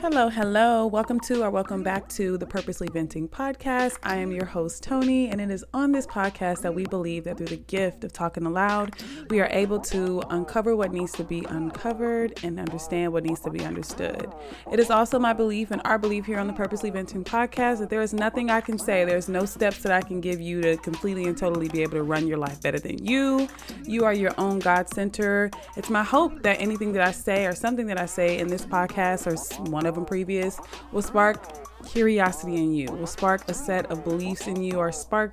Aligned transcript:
Hello, 0.00 0.28
hello. 0.28 0.86
Welcome 0.86 1.18
to 1.20 1.42
or 1.42 1.50
welcome 1.50 1.82
back 1.82 2.08
to 2.10 2.38
the 2.38 2.46
Purposely 2.46 2.86
Venting 2.86 3.28
podcast. 3.28 3.98
I 4.04 4.14
am 4.14 4.30
your 4.30 4.44
host, 4.44 4.84
Tony, 4.84 5.28
and 5.28 5.40
it 5.40 5.50
is 5.50 5.64
on 5.74 5.90
this 5.90 6.06
podcast 6.06 6.62
that 6.62 6.72
we 6.72 6.84
believe 6.84 7.24
that 7.24 7.36
through 7.36 7.48
the 7.48 7.56
gift 7.56 8.04
of 8.04 8.12
talking 8.12 8.46
aloud, 8.46 8.94
we 9.28 9.40
are 9.40 9.48
able 9.50 9.80
to 9.80 10.22
uncover 10.30 10.76
what 10.76 10.92
needs 10.92 11.10
to 11.14 11.24
be 11.24 11.44
uncovered 11.48 12.38
and 12.44 12.60
understand 12.60 13.12
what 13.12 13.24
needs 13.24 13.40
to 13.40 13.50
be 13.50 13.64
understood. 13.64 14.32
It 14.70 14.78
is 14.78 14.88
also 14.88 15.18
my 15.18 15.32
belief 15.32 15.72
and 15.72 15.82
our 15.84 15.98
belief 15.98 16.26
here 16.26 16.38
on 16.38 16.46
the 16.46 16.52
Purposely 16.52 16.90
Venting 16.90 17.24
podcast 17.24 17.80
that 17.80 17.90
there 17.90 18.00
is 18.00 18.14
nothing 18.14 18.50
I 18.50 18.60
can 18.60 18.78
say, 18.78 19.04
there's 19.04 19.28
no 19.28 19.44
steps 19.46 19.78
that 19.82 19.90
I 19.90 20.00
can 20.00 20.20
give 20.20 20.40
you 20.40 20.62
to 20.62 20.76
completely 20.76 21.24
and 21.24 21.36
totally 21.36 21.68
be 21.68 21.82
able 21.82 21.94
to 21.94 22.04
run 22.04 22.28
your 22.28 22.38
life 22.38 22.62
better 22.62 22.78
than 22.78 23.04
you. 23.04 23.48
You 23.84 24.04
are 24.04 24.14
your 24.14 24.32
own 24.38 24.60
God 24.60 24.88
center. 24.88 25.50
It's 25.76 25.90
my 25.90 26.04
hope 26.04 26.44
that 26.44 26.60
anything 26.60 26.92
that 26.92 27.02
I 27.02 27.10
say 27.10 27.46
or 27.46 27.54
something 27.56 27.88
that 27.88 27.98
I 27.98 28.06
say 28.06 28.38
in 28.38 28.46
this 28.46 28.64
podcast 28.64 29.26
or 29.26 29.64
one 29.68 29.87
of 29.88 29.96
them 29.96 30.04
previous 30.04 30.60
will 30.92 31.02
spark 31.02 31.42
curiosity 31.86 32.56
in 32.56 32.72
you, 32.72 32.86
will 32.92 33.06
spark 33.06 33.48
a 33.48 33.54
set 33.54 33.86
of 33.86 34.04
beliefs 34.04 34.46
in 34.46 34.62
you, 34.62 34.78
or 34.78 34.92
spark 34.92 35.32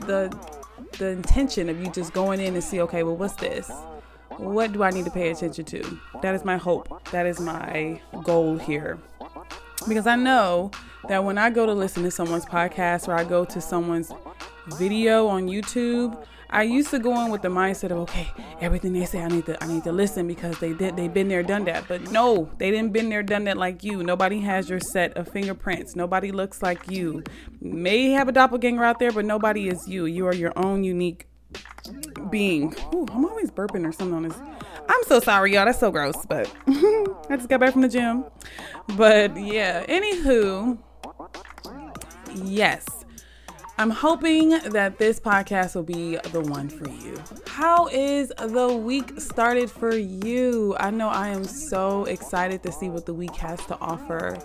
the 0.00 0.32
the 0.98 1.08
intention 1.08 1.68
of 1.68 1.80
you 1.82 1.90
just 1.90 2.12
going 2.12 2.40
in 2.40 2.54
and 2.54 2.62
see, 2.64 2.80
okay, 2.80 3.02
well, 3.02 3.16
what's 3.16 3.34
this? 3.34 3.70
What 4.36 4.72
do 4.72 4.82
I 4.82 4.90
need 4.90 5.04
to 5.04 5.10
pay 5.10 5.30
attention 5.30 5.64
to? 5.66 5.98
That 6.22 6.34
is 6.34 6.44
my 6.44 6.56
hope. 6.56 7.04
That 7.10 7.26
is 7.26 7.40
my 7.40 8.00
goal 8.22 8.58
here. 8.58 8.98
Because 9.88 10.06
I 10.06 10.16
know 10.16 10.70
that 11.08 11.24
when 11.24 11.38
I 11.38 11.50
go 11.50 11.66
to 11.66 11.72
listen 11.72 12.02
to 12.02 12.10
someone's 12.10 12.44
podcast 12.44 13.08
or 13.08 13.14
I 13.14 13.24
go 13.24 13.44
to 13.44 13.60
someone's 13.60 14.12
video 14.78 15.26
on 15.26 15.48
YouTube, 15.48 16.22
I 16.50 16.62
used 16.62 16.90
to 16.90 16.98
go 16.98 17.24
in 17.24 17.30
with 17.30 17.42
the 17.42 17.48
mindset 17.48 17.90
of 17.90 17.98
okay, 17.98 18.28
everything 18.60 18.92
they 18.92 19.04
say 19.04 19.22
I 19.22 19.28
need 19.28 19.46
to 19.46 19.62
I 19.62 19.66
need 19.66 19.84
to 19.84 19.92
listen 19.92 20.26
because 20.26 20.58
they 20.58 20.72
did 20.72 20.96
they've 20.96 21.12
been 21.12 21.28
there 21.28 21.42
done 21.42 21.64
that. 21.64 21.88
But 21.88 22.10
no, 22.10 22.50
they 22.58 22.70
didn't 22.70 22.92
been 22.92 23.08
there 23.08 23.22
done 23.22 23.44
that 23.44 23.56
like 23.56 23.84
you. 23.84 24.02
Nobody 24.02 24.40
has 24.40 24.68
your 24.68 24.80
set 24.80 25.16
of 25.16 25.28
fingerprints. 25.28 25.96
Nobody 25.96 26.32
looks 26.32 26.62
like 26.62 26.90
you. 26.90 27.24
May 27.60 28.10
have 28.10 28.28
a 28.28 28.32
doppelganger 28.32 28.84
out 28.84 28.98
there, 28.98 29.12
but 29.12 29.24
nobody 29.24 29.68
is 29.68 29.88
you. 29.88 30.06
You 30.06 30.26
are 30.26 30.34
your 30.34 30.52
own 30.56 30.84
unique 30.84 31.26
being. 32.30 32.74
Ooh, 32.94 33.06
I'm 33.10 33.24
always 33.24 33.50
burping 33.50 33.86
or 33.86 33.92
something 33.92 34.14
on 34.14 34.22
this. 34.28 34.36
I'm 34.88 35.02
so 35.06 35.20
sorry, 35.20 35.54
y'all. 35.54 35.64
That's 35.64 35.78
so 35.80 35.90
gross, 35.90 36.24
but 36.26 36.52
I 36.66 37.36
just 37.36 37.48
got 37.48 37.60
back 37.60 37.72
from 37.72 37.82
the 37.82 37.88
gym. 37.88 38.24
But 38.96 39.36
yeah, 39.36 39.84
anywho, 39.86 40.78
yes. 42.36 42.86
I'm 43.78 43.90
hoping 43.90 44.50
that 44.70 44.96
this 44.98 45.20
podcast 45.20 45.74
will 45.74 45.82
be 45.82 46.16
the 46.32 46.40
one 46.40 46.70
for 46.70 46.88
you. 46.88 47.22
How 47.46 47.88
is 47.88 48.32
the 48.38 48.68
week 48.74 49.20
started 49.20 49.70
for 49.70 49.94
you? 49.94 50.74
I 50.80 50.90
know 50.90 51.08
I 51.08 51.28
am 51.28 51.44
so 51.44 52.04
excited 52.04 52.62
to 52.62 52.72
see 52.72 52.88
what 52.88 53.04
the 53.04 53.12
week 53.12 53.34
has 53.36 53.64
to 53.66 53.78
offer. 53.78 54.38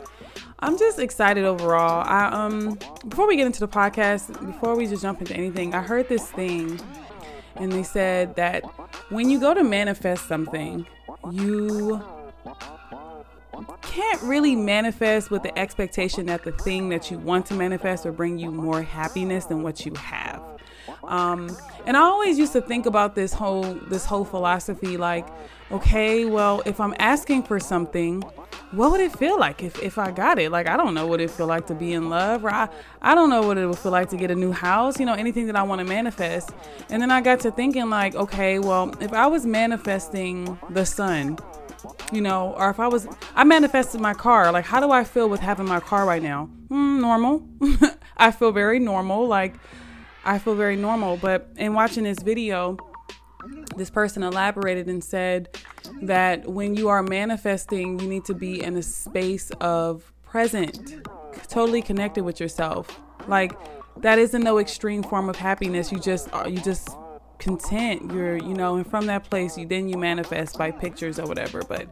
I'm 0.60 0.78
just 0.78 1.00
excited 1.00 1.46
overall. 1.46 2.04
I 2.06 2.26
um 2.26 2.78
before 3.08 3.26
we 3.26 3.38
get 3.38 3.46
into 3.46 3.62
the 3.62 3.70
podcast, 3.70 4.34
before 4.46 4.76
we 4.76 4.86
just 4.86 5.02
jump 5.02 5.22
into 5.22 5.34
anything, 5.34 5.74
I 5.74 5.82
heard 5.82 6.10
this 6.10 6.30
thing 6.30 6.80
and 7.56 7.72
they 7.72 7.84
said 7.84 8.36
that 8.36 8.64
when 9.10 9.30
you 9.30 9.40
go 9.40 9.54
to 9.54 9.64
manifest 9.64 10.28
something, 10.28 10.86
you 11.32 12.04
can't 13.82 14.22
really 14.24 14.56
manifest 14.56 15.32
with 15.32 15.44
the 15.44 15.58
expectation 15.58 16.26
that 16.28 16.44
the 16.44 16.52
thing 16.52 16.90
that 16.90 17.12
you 17.12 17.18
want 17.18 17.46
to 17.48 17.54
manifest 17.54 18.06
will 18.06 18.12
bring 18.12 18.38
you 18.38 18.52
more 18.52 18.82
happiness 18.82 19.46
than 19.46 19.64
what 19.64 19.86
you 19.86 19.94
have. 19.96 20.42
Um, 21.04 21.56
and 21.86 21.98
I 21.98 22.02
always 22.02 22.38
used 22.38 22.54
to 22.54 22.62
think 22.62 22.86
about 22.86 23.16
this 23.16 23.34
whole 23.34 23.74
this 23.90 24.06
whole 24.06 24.26
philosophy 24.26 24.98
like, 24.98 25.28
okay, 25.72 26.26
well, 26.26 26.62
if 26.66 26.80
I'm 26.80 26.94
asking 27.00 27.44
for 27.44 27.60
something, 27.60 28.24
what 28.72 28.92
would 28.92 29.02
it 29.02 29.12
feel 29.12 29.38
like 29.40 29.64
if, 29.64 29.82
if 29.82 29.98
I 29.98 30.12
got 30.12 30.40
it? 30.40 30.52
Like, 30.52 30.68
I 30.68 30.78
don't 30.78 30.94
know 30.94 31.08
what 31.08 31.20
it 31.20 31.30
feel 31.30 31.48
like 31.48 31.68
to 31.68 31.76
be 31.76 31.94
in 31.94 32.10
love, 32.10 32.46
or 32.46 32.52
I, 32.52 32.70
I 33.02 33.16
don't 33.16 33.30
know 33.30 33.42
what 33.42 33.58
it 33.58 33.66
would 33.66 33.78
feel 33.78 33.92
like 33.92 34.10
to 34.10 34.18
get 34.18 34.32
a 34.32 34.36
new 34.36 34.52
house, 34.52 35.00
you 35.00 35.06
know, 35.06 35.14
anything 35.14 35.48
that 35.48 35.56
I 35.56 35.64
want 35.64 35.80
to 35.80 35.86
manifest. 35.86 36.52
And 36.90 37.02
then 37.02 37.12
I 37.12 37.22
got 37.22 37.42
to 37.42 37.52
thinking, 37.52 37.90
like, 37.90 38.16
okay, 38.16 38.60
well, 38.60 38.94
if 39.02 39.14
I 39.14 39.28
was 39.28 39.46
manifesting 39.46 40.58
the 40.70 40.86
sun, 40.86 41.38
you 42.12 42.22
know, 42.22 42.54
or 42.58 42.70
if 42.70 42.80
I 42.80 42.88
was, 42.88 43.08
I 43.36 43.44
manifested 43.44 44.02
my 44.02 44.14
car. 44.14 44.52
Like, 44.52 44.66
how 44.66 44.80
do 44.80 44.92
I 44.92 45.04
feel 45.04 45.30
with 45.30 45.40
having 45.40 45.68
my 45.68 45.80
car 45.80 46.06
right 46.06 46.22
now? 46.22 46.50
Mm, 46.70 47.00
normal. 47.00 47.48
I 48.18 48.32
feel 48.32 48.52
very 48.52 48.80
normal. 48.80 49.28
Like, 49.28 49.56
I 50.26 50.40
feel 50.40 50.56
very 50.56 50.76
normal. 50.76 51.18
But 51.18 51.50
in 51.58 51.74
watching 51.74 52.04
this 52.04 52.20
video, 52.22 52.78
this 53.76 53.90
person 53.90 54.24
elaborated 54.24 54.88
and 54.88 55.04
said 55.04 55.58
that 56.02 56.48
when 56.48 56.76
you 56.76 56.90
are 56.90 57.02
manifesting, 57.02 58.00
you 58.00 58.08
need 58.08 58.26
to 58.26 58.34
be 58.34 58.62
in 58.62 58.76
a 58.78 58.84
space 58.84 59.52
of 59.62 60.12
present, 60.24 61.08
totally 61.48 61.82
connected 61.82 62.24
with 62.24 62.40
yourself. 62.40 63.00
Like, 63.28 63.54
that 63.98 64.20
isn't 64.20 64.44
no 64.44 64.58
extreme 64.58 65.04
form 65.04 65.30
of 65.30 65.36
happiness. 65.36 65.92
You 65.92 66.00
just, 66.00 66.30
you 66.48 66.58
just 66.58 66.90
content 67.42 68.12
you're 68.12 68.38
you 68.38 68.54
know 68.54 68.76
and 68.76 68.88
from 68.88 69.08
that 69.08 69.30
place 69.30 69.58
you 69.58 69.66
then 69.66 69.90
you 69.90 69.98
manifest 69.98 70.58
by 70.58 70.72
pictures 70.72 71.20
or 71.20 71.26
whatever. 71.26 71.62
But 71.64 71.88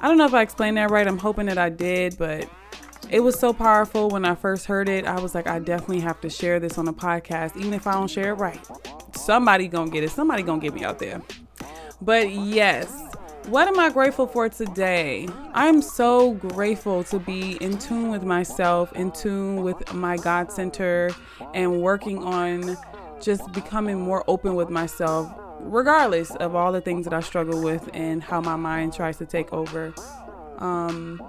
i 0.00 0.06
don't 0.06 0.18
know 0.18 0.26
if 0.26 0.34
i 0.34 0.42
explained 0.42 0.76
that 0.76 0.90
right. 0.90 1.08
I'm 1.08 1.18
hoping 1.18 1.46
that 1.46 1.58
i 1.58 1.70
did 1.70 2.16
but 2.18 2.48
it 3.08 3.20
was 3.20 3.36
so 3.38 3.52
powerful. 3.52 4.10
When 4.10 4.24
i 4.24 4.34
first 4.34 4.66
heard 4.66 4.88
it 4.88 5.06
i 5.06 5.18
was 5.18 5.34
like 5.34 5.46
i 5.46 5.58
definitely 5.58 6.00
have 6.00 6.20
to 6.20 6.30
share 6.30 6.60
this 6.60 6.78
on 6.78 6.86
a 6.86 6.92
podcast. 6.92 7.56
Even 7.56 7.72
if 7.72 7.86
i 7.86 7.92
don't 7.92 8.08
share 8.10 8.32
it 8.32 8.36
right 8.36 8.60
somebody 9.16 9.68
gonna 9.68 9.90
get 9.90 10.04
it. 10.04 10.10
Somebody 10.10 10.42
gonna 10.42 10.60
get 10.60 10.74
me 10.74 10.84
out 10.84 10.98
there. 10.98 11.22
But 12.00 12.30
yes 12.30 13.10
what 13.46 13.66
am 13.66 13.78
I 13.80 13.90
grateful 13.90 14.26
for 14.26 14.48
today? 14.48 15.26
I'm 15.54 15.80
so 15.80 16.34
grateful 16.34 17.02
to 17.04 17.18
be 17.18 17.56
in 17.56 17.78
tune 17.78 18.10
with 18.10 18.22
myself, 18.22 18.92
in 18.92 19.10
tune 19.12 19.62
with 19.62 19.94
my 19.94 20.18
God 20.18 20.52
center, 20.52 21.10
and 21.54 21.80
working 21.80 22.22
on 22.22 22.76
just 23.20 23.52
becoming 23.52 24.00
more 24.00 24.24
open 24.28 24.54
with 24.54 24.70
myself, 24.70 25.32
regardless 25.60 26.34
of 26.36 26.54
all 26.54 26.72
the 26.72 26.80
things 26.80 27.04
that 27.04 27.14
I 27.14 27.20
struggle 27.20 27.62
with 27.62 27.88
and 27.92 28.22
how 28.22 28.40
my 28.40 28.56
mind 28.56 28.94
tries 28.94 29.18
to 29.18 29.26
take 29.26 29.52
over. 29.52 29.94
Um, 30.58 31.22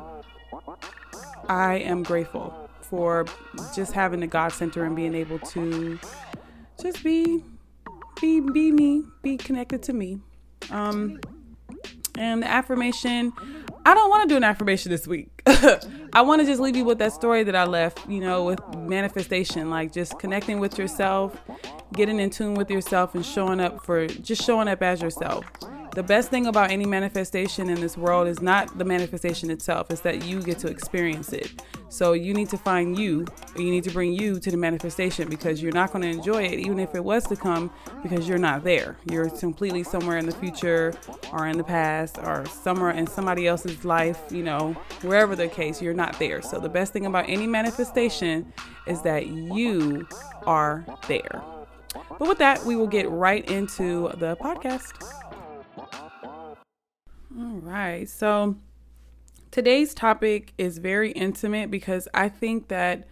I 1.50 1.75
am 1.75 2.03
grateful 2.03 2.69
for 2.81 3.25
just 3.75 3.94
having 3.94 4.19
the 4.19 4.28
God 4.28 4.50
Center 4.50 4.84
and 4.84 4.96
being 4.96 5.16
able 5.16 5.40
to 5.40 6.00
just 6.81 7.03
be, 7.03 7.44
be, 8.22 8.40
be 8.41 8.72
me, 8.72 9.03
be 9.22 9.38
connected 9.38 9.84
to 9.84 9.94
me. 9.94 10.19
Um, 10.69 11.19
and 12.18 12.44
the 12.44 12.47
affirmation, 12.47 13.34
I 13.85 13.94
don't 13.94 14.09
want 14.09 14.28
to 14.28 14.34
do 14.34 14.38
an 14.38 14.44
affirmation 14.44 14.91
this 14.91 15.07
week. 15.07 15.31
I 16.13 16.22
want 16.22 16.41
to 16.41 16.46
just 16.46 16.62
leave 16.62 16.75
you 16.75 16.85
with 16.85 17.00
that 17.00 17.13
story 17.13 17.44
that 17.44 17.56
I 17.56 17.66
left, 17.66 18.07
you 18.09 18.19
know, 18.19 18.44
with 18.44 18.59
manifestation, 18.75 19.69
like 19.69 19.91
just 19.91 20.19
connecting 20.19 20.59
with 20.59 20.78
yourself, 20.78 21.35
getting 21.94 22.19
in 22.19 22.29
tune 22.29 22.53
with 22.53 22.69
yourself, 22.69 23.16
and 23.16 23.25
showing 23.25 23.59
up 23.59 23.84
for 23.84 24.07
just 24.07 24.44
showing 24.44 24.68
up 24.68 24.81
as 24.81 25.01
yourself. 25.01 25.46
The 25.94 26.03
best 26.03 26.29
thing 26.29 26.47
about 26.47 26.72
any 26.72 26.85
manifestation 26.85 27.69
in 27.69 27.81
this 27.81 27.97
world 27.97 28.29
is 28.29 28.41
not 28.41 28.78
the 28.78 28.85
manifestation 28.85 29.52
itself, 29.52 29.91
it's 29.91 30.00
that 30.02 30.24
you 30.24 30.41
get 30.41 30.57
to 30.59 30.69
experience 30.69 31.34
it. 31.34 31.62
So 31.90 32.13
you 32.13 32.34
need 32.34 32.47
to 32.52 32.57
find 32.57 32.97
you, 32.97 33.25
you 33.57 33.69
need 33.69 33.84
to 33.84 33.91
bring 33.91 34.13
you 34.13 34.40
to 34.40 34.50
the 34.50 34.56
manifestation 34.56 35.28
because 35.28 35.62
you're 35.62 35.74
not 35.74 35.91
going 35.91 36.03
to 36.03 36.07
enjoy 36.07 36.44
it, 36.44 36.59
even 36.59 36.80
if 36.80 36.96
it 36.96 37.03
was 37.03 37.25
to 37.25 37.35
come, 37.35 37.69
because 38.01 38.25
you're 38.25 38.38
not 38.38 38.63
there. 38.63 38.96
You're 39.12 39.30
completely 39.30 39.84
somewhere 39.84 40.18
in 40.18 40.25
the 40.25 40.31
future 40.31 40.94
or 41.34 41.47
in 41.47 41.57
the 41.57 41.63
past 41.66 42.18
or 42.19 42.46
somewhere 42.46 42.91
in 42.91 43.06
somebody 43.06 43.46
else's 43.46 43.84
life, 43.84 44.22
you 44.31 44.44
know, 44.44 44.72
wherever 45.01 45.35
the 45.35 45.50
case, 45.50 45.81
you're 45.81 45.94
not 45.94 46.18
there. 46.19 46.41
So 46.41 46.57
the 46.57 46.69
best 46.69 46.94
thing 46.94 47.06
about 47.06 47.25
any 47.28 47.47
manifestation 47.47 48.53
is 48.88 49.01
that 49.01 49.28
you 49.28 50.07
are 50.47 50.85
there. 51.09 51.41
But 52.18 52.30
with 52.30 52.38
that, 52.38 52.63
we 52.66 52.78
will 52.78 52.88
get 52.88 53.09
right 53.09 53.44
into 53.51 54.09
the 54.16 54.38
podcast. 54.38 55.31
All 55.77 57.59
right. 57.62 58.07
So 58.09 58.57
today's 59.51 59.94
topic 59.94 60.53
is 60.57 60.77
very 60.79 61.12
intimate 61.12 61.71
because 61.71 62.07
I 62.13 62.29
think 62.29 62.68
that 62.69 63.07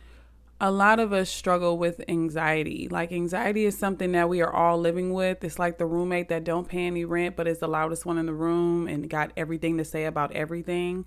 a 0.61 0.71
lot 0.71 0.99
of 0.99 1.13
us 1.13 1.29
struggle 1.29 1.77
with 1.77 2.01
anxiety. 2.09 2.89
Like 2.89 3.11
anxiety 3.13 3.63
is 3.65 3.77
something 3.77 4.11
that 4.11 4.27
we 4.27 4.41
are 4.41 4.53
all 4.53 4.77
living 4.77 5.13
with. 5.13 5.43
It's 5.43 5.57
like 5.57 5.77
the 5.77 5.85
roommate 5.85 6.27
that 6.29 6.43
don't 6.43 6.67
pay 6.67 6.85
any 6.85 7.05
rent 7.05 7.37
but 7.37 7.47
is 7.47 7.59
the 7.59 7.67
loudest 7.67 8.05
one 8.05 8.17
in 8.17 8.25
the 8.25 8.33
room 8.33 8.87
and 8.87 9.09
got 9.09 9.31
everything 9.37 9.77
to 9.77 9.85
say 9.85 10.03
about 10.03 10.33
everything. 10.33 11.05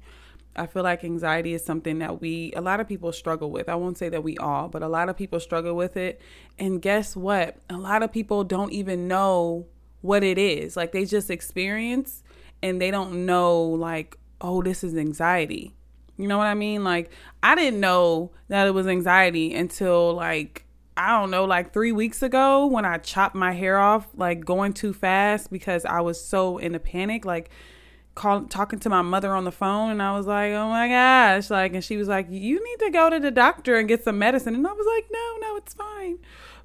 I 0.57 0.67
feel 0.67 0.83
like 0.83 1.05
anxiety 1.05 1.55
is 1.55 1.65
something 1.65 1.99
that 2.01 2.21
we, 2.21 2.53
a 2.55 2.61
lot 2.61 2.81
of 2.81 2.89
people 2.89 3.13
struggle 3.13 3.51
with. 3.51 3.69
I 3.69 3.75
won't 3.75 3.97
say 3.99 4.09
that 4.11 4.23
we 4.23 4.37
all, 4.39 4.69
but 4.69 4.83
a 4.83 4.89
lot 4.89 5.09
of 5.09 5.17
people 5.17 5.41
struggle 5.41 5.75
with 5.75 5.97
it. 5.97 6.21
And 6.59 6.81
guess 6.81 7.17
what? 7.17 7.57
A 7.71 7.77
lot 7.77 8.03
of 8.03 8.13
people 8.13 8.45
don't 8.45 8.73
even 8.73 9.09
know 9.09 9.67
what 10.03 10.23
it 10.23 10.39
is. 10.39 10.77
Like 10.77 10.93
they 10.93 11.05
just 11.05 11.31
experience 11.31 12.23
and 12.63 12.81
they 12.81 12.91
don't 12.91 13.27
know 13.27 13.61
like 13.61 14.17
oh 14.41 14.63
this 14.63 14.85
is 14.85 14.97
anxiety 14.97 15.75
you 16.17 16.27
know 16.27 16.39
what 16.39 16.47
i 16.47 16.55
mean 16.55 16.85
like 16.85 17.11
i 17.43 17.55
didn't 17.55 17.81
know 17.81 18.31
that 18.49 18.67
it 18.67 18.71
was 18.73 18.87
anxiety 18.87 19.55
until 19.55 20.15
like 20.15 20.65
i 20.97 21.09
don't 21.19 21.31
know 21.31 21.45
like 21.45 21.73
three 21.73 21.93
weeks 21.93 22.23
ago 22.23 22.67
when 22.67 22.85
i 22.85 22.99
chopped 22.99 23.35
my 23.35 23.53
hair 23.53 23.79
off 23.79 24.09
like 24.17 24.45
going 24.45 24.73
too 24.73 24.93
fast 24.93 25.51
because 25.51 25.85
i 25.85 26.01
was 26.01 26.23
so 26.23 26.59
in 26.59 26.75
a 26.75 26.79
panic 26.79 27.25
like 27.25 27.51
call, 28.15 28.43
talking 28.43 28.79
to 28.81 28.91
my 28.91 29.03
mother 29.03 29.35
on 29.35 29.45
the 29.45 29.53
phone 29.53 29.91
and 29.91 30.03
I 30.03 30.17
was 30.17 30.27
like, 30.27 30.53
"Oh 30.53 30.69
my 30.69 30.89
gosh." 30.89 31.51
Like 31.51 31.75
and 31.75 31.83
she 31.83 31.97
was 31.97 32.09
like, 32.09 32.27
"You 32.31 32.63
need 32.63 32.85
to 32.85 32.91
go 32.91 33.11
to 33.11 33.19
the 33.19 33.31
doctor 33.31 33.77
and 33.77 33.89
get 33.89 34.05
some 34.05 34.19
medicine." 34.19 34.55
And 34.55 34.67
I 34.67 34.73
was 34.73 34.87
like, 34.87 35.07
"No, 35.11 35.37
no, 35.41 35.57
it's 35.57 35.75
fine." 35.75 36.19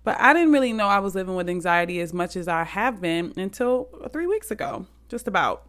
But 0.07 0.21
I 0.21 0.31
didn't 0.31 0.53
really 0.53 0.71
know 0.71 0.87
I 0.87 0.99
was 0.99 1.15
living 1.15 1.35
with 1.35 1.49
anxiety 1.49 1.99
as 1.99 2.13
much 2.13 2.37
as 2.37 2.47
I 2.47 2.63
have 2.63 3.01
been 3.01 3.33
until 3.35 3.89
3 4.09 4.25
weeks 4.25 4.51
ago, 4.51 4.85
just 5.09 5.27
about. 5.27 5.65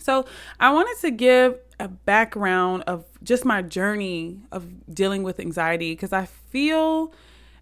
So, 0.00 0.24
I 0.58 0.72
wanted 0.72 0.96
to 1.02 1.12
give 1.12 1.60
a 1.78 1.86
background 1.86 2.82
of 2.88 3.04
just 3.22 3.44
my 3.44 3.62
journey 3.62 4.40
of 4.50 4.92
dealing 4.92 5.22
with 5.22 5.38
anxiety 5.38 5.92
because 5.92 6.12
I 6.12 6.24
feel 6.24 7.12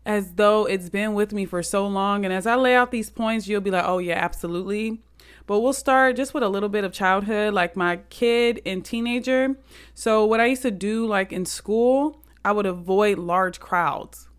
as 0.06 0.32
though 0.36 0.64
it's 0.64 0.88
been 0.88 1.12
with 1.12 1.34
me 1.34 1.44
for 1.44 1.62
so 1.62 1.86
long 1.86 2.24
and 2.24 2.32
as 2.32 2.46
I 2.46 2.54
lay 2.54 2.74
out 2.74 2.92
these 2.92 3.10
points, 3.10 3.46
you'll 3.46 3.60
be 3.60 3.70
like, 3.70 3.84
"Oh 3.84 3.98
yeah, 3.98 4.14
absolutely." 4.14 5.02
But 5.46 5.60
we'll 5.60 5.74
start 5.74 6.16
just 6.16 6.32
with 6.32 6.42
a 6.42 6.48
little 6.48 6.70
bit 6.70 6.82
of 6.82 6.94
childhood, 6.94 7.52
like 7.52 7.76
my 7.76 7.98
kid 8.08 8.62
and 8.64 8.82
teenager. 8.82 9.54
So, 9.94 10.24
what 10.24 10.40
I 10.40 10.46
used 10.46 10.62
to 10.62 10.70
do, 10.70 11.06
like 11.06 11.30
in 11.30 11.44
school, 11.44 12.22
I 12.42 12.52
would 12.52 12.64
avoid 12.64 13.18
large 13.18 13.60
crowds. 13.60 14.29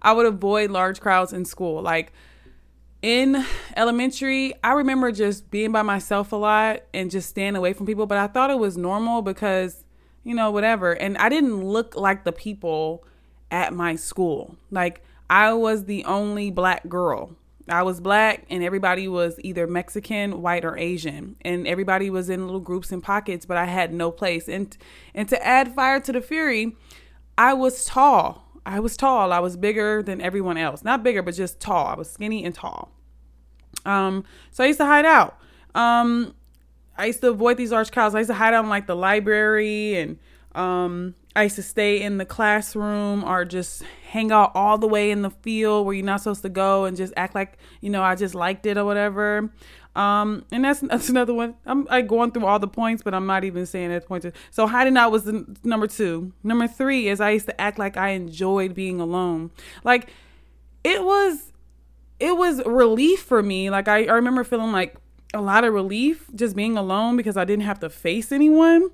I 0.00 0.12
would 0.12 0.26
avoid 0.26 0.70
large 0.70 1.00
crowds 1.00 1.32
in 1.32 1.44
school. 1.44 1.82
Like 1.82 2.12
in 3.00 3.44
elementary, 3.76 4.54
I 4.62 4.72
remember 4.72 5.12
just 5.12 5.50
being 5.50 5.72
by 5.72 5.82
myself 5.82 6.32
a 6.32 6.36
lot 6.36 6.82
and 6.94 7.10
just 7.10 7.28
staying 7.28 7.56
away 7.56 7.72
from 7.72 7.86
people, 7.86 8.06
but 8.06 8.18
I 8.18 8.26
thought 8.26 8.50
it 8.50 8.58
was 8.58 8.76
normal 8.76 9.22
because, 9.22 9.84
you 10.24 10.34
know, 10.34 10.50
whatever. 10.50 10.92
And 10.92 11.18
I 11.18 11.28
didn't 11.28 11.64
look 11.64 11.96
like 11.96 12.24
the 12.24 12.32
people 12.32 13.04
at 13.50 13.72
my 13.72 13.96
school. 13.96 14.56
Like, 14.70 15.02
I 15.28 15.52
was 15.52 15.84
the 15.84 16.04
only 16.04 16.50
black 16.50 16.88
girl 16.88 17.36
I 17.68 17.82
was 17.82 18.00
black 18.00 18.44
and 18.50 18.62
everybody 18.62 19.06
was 19.08 19.38
either 19.42 19.66
Mexican, 19.66 20.42
white, 20.42 20.64
or 20.64 20.76
Asian. 20.76 21.36
And 21.42 21.66
everybody 21.66 22.10
was 22.10 22.28
in 22.28 22.44
little 22.46 22.60
groups 22.60 22.90
and 22.90 23.02
pockets, 23.02 23.46
but 23.46 23.56
I 23.56 23.66
had 23.66 23.92
no 23.92 24.10
place. 24.10 24.48
And 24.48 24.76
and 25.14 25.28
to 25.28 25.44
add 25.44 25.74
fire 25.74 26.00
to 26.00 26.12
the 26.12 26.20
fury, 26.20 26.76
I 27.38 27.54
was 27.54 27.84
tall. 27.84 28.51
I 28.64 28.80
was 28.80 28.96
tall. 28.96 29.32
I 29.32 29.40
was 29.40 29.56
bigger 29.56 30.02
than 30.02 30.20
everyone 30.20 30.56
else. 30.56 30.84
Not 30.84 31.02
bigger, 31.02 31.22
but 31.22 31.34
just 31.34 31.60
tall. 31.60 31.86
I 31.86 31.94
was 31.94 32.10
skinny 32.10 32.44
and 32.44 32.54
tall. 32.54 32.92
Um, 33.84 34.24
so 34.50 34.62
I 34.62 34.68
used 34.68 34.78
to 34.78 34.86
hide 34.86 35.04
out. 35.04 35.38
Um, 35.74 36.34
I 36.96 37.06
used 37.06 37.20
to 37.22 37.30
avoid 37.30 37.56
these 37.56 37.72
large 37.72 37.90
crowds. 37.90 38.14
I 38.14 38.18
used 38.18 38.30
to 38.30 38.34
hide 38.34 38.54
out 38.54 38.64
in 38.64 38.70
like 38.70 38.86
the 38.86 38.96
library 38.96 39.96
and 39.96 40.18
um 40.54 41.14
I 41.34 41.44
used 41.44 41.56
to 41.56 41.62
stay 41.62 42.02
in 42.02 42.18
the 42.18 42.26
classroom 42.26 43.24
or 43.24 43.44
just 43.44 43.82
hang 44.10 44.30
out 44.30 44.52
all 44.54 44.76
the 44.76 44.86
way 44.86 45.10
in 45.10 45.22
the 45.22 45.30
field 45.30 45.86
where 45.86 45.94
you're 45.94 46.04
not 46.04 46.20
supposed 46.20 46.42
to 46.42 46.50
go 46.50 46.84
and 46.84 46.96
just 46.96 47.12
act 47.16 47.34
like, 47.34 47.56
you 47.80 47.88
know, 47.88 48.02
I 48.02 48.14
just 48.16 48.34
liked 48.34 48.66
it 48.66 48.76
or 48.76 48.84
whatever. 48.84 49.50
Um, 49.96 50.44
and 50.52 50.64
that's 50.64 50.80
that's 50.80 51.08
another 51.08 51.32
one. 51.32 51.54
I'm 51.64 51.84
like 51.84 52.06
going 52.06 52.32
through 52.32 52.46
all 52.46 52.58
the 52.58 52.68
points, 52.68 53.02
but 53.02 53.14
I'm 53.14 53.26
not 53.26 53.44
even 53.44 53.64
saying 53.64 53.90
that 53.90 54.06
point. 54.06 54.26
So 54.50 54.66
hiding 54.66 54.96
out 54.96 55.10
was 55.10 55.24
the, 55.24 55.56
number 55.64 55.86
two. 55.86 56.32
Number 56.42 56.66
three 56.66 57.08
is 57.08 57.20
I 57.20 57.30
used 57.30 57.46
to 57.46 57.60
act 57.60 57.78
like 57.78 57.96
I 57.96 58.10
enjoyed 58.10 58.74
being 58.74 59.00
alone. 59.00 59.50
Like 59.84 60.10
it 60.84 61.02
was, 61.02 61.52
it 62.20 62.36
was 62.36 62.62
relief 62.66 63.22
for 63.22 63.42
me. 63.42 63.70
Like 63.70 63.88
I, 63.88 64.04
I 64.04 64.12
remember 64.12 64.44
feeling 64.44 64.72
like 64.72 64.96
a 65.34 65.40
lot 65.40 65.64
of 65.64 65.72
relief 65.72 66.28
just 66.34 66.54
being 66.54 66.76
alone 66.76 67.16
because 67.16 67.38
I 67.38 67.46
didn't 67.46 67.64
have 67.64 67.80
to 67.80 67.88
face 67.88 68.32
anyone. 68.32 68.90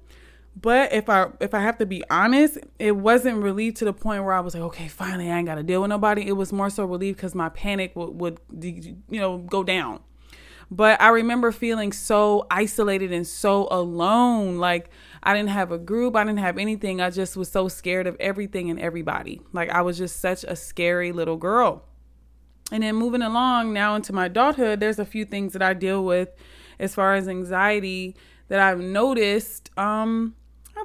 But 0.57 0.93
if 0.93 1.09
I 1.09 1.29
if 1.41 1.55
I 1.55 1.61
have 1.61 1.79
to 1.79 1.87
be 1.87 2.03
honest, 2.11 2.59
it 2.79 2.97
wasn't 2.97 3.43
relief 3.43 3.75
to 3.75 3.85
the 3.85 3.93
point 3.93 4.25
where 4.25 4.35
I 4.35 4.41
was 4.41 4.55
like, 4.55 4.63
okay, 4.65 4.89
finally, 4.89 5.31
I 5.31 5.39
ain't 5.39 5.47
got 5.47 5.55
to 5.55 5.63
deal 5.63 5.83
with 5.83 5.91
nobody. 5.91 6.27
It 6.27 6.33
was 6.33 6.53
more 6.53 6.71
so 6.71 6.85
relief 6.85 7.17
because 7.17 7.35
my 7.35 7.49
panic 7.49 7.95
would, 7.95 8.21
would 8.21 8.41
you 8.63 9.21
know 9.21 9.39
go 9.39 9.63
down. 9.63 10.01
But 10.71 11.01
I 11.01 11.09
remember 11.09 11.51
feeling 11.53 11.93
so 11.93 12.47
isolated 12.51 13.13
and 13.13 13.27
so 13.27 13.69
alone. 13.71 14.59
Like 14.59 14.91
I 15.23 15.35
didn't 15.35 15.51
have 15.51 15.73
a 15.73 15.79
group, 15.79 16.17
I 16.17 16.25
didn't 16.25 16.41
have 16.41 16.59
anything. 16.59 17.01
I 17.01 17.11
just 17.11 17.37
was 17.37 17.51
so 17.51 17.69
scared 17.69 18.07
of 18.07 18.17
everything 18.21 18.69
and 18.69 18.79
everybody. 18.79 19.41
Like 19.53 19.71
I 19.71 19.83
was 19.83 19.97
just 19.97 20.21
such 20.21 20.45
a 20.45 20.57
scary 20.57 21.13
little 21.13 21.37
girl. 21.37 21.85
And 22.71 22.83
then 22.83 22.97
moving 22.97 23.23
along 23.23 23.73
now 23.73 23.95
into 23.95 24.13
my 24.13 24.27
adulthood, 24.27 24.81
there's 24.81 24.99
a 24.99 25.07
few 25.07 25.25
things 25.25 25.55
that 25.55 25.63
I 25.63 25.73
deal 25.73 26.05
with 26.05 26.29
as 26.79 26.95
far 26.95 27.15
as 27.15 27.29
anxiety 27.29 28.17
that 28.49 28.61
I've 28.61 28.81
noticed. 28.81 29.71
Um, 29.79 30.35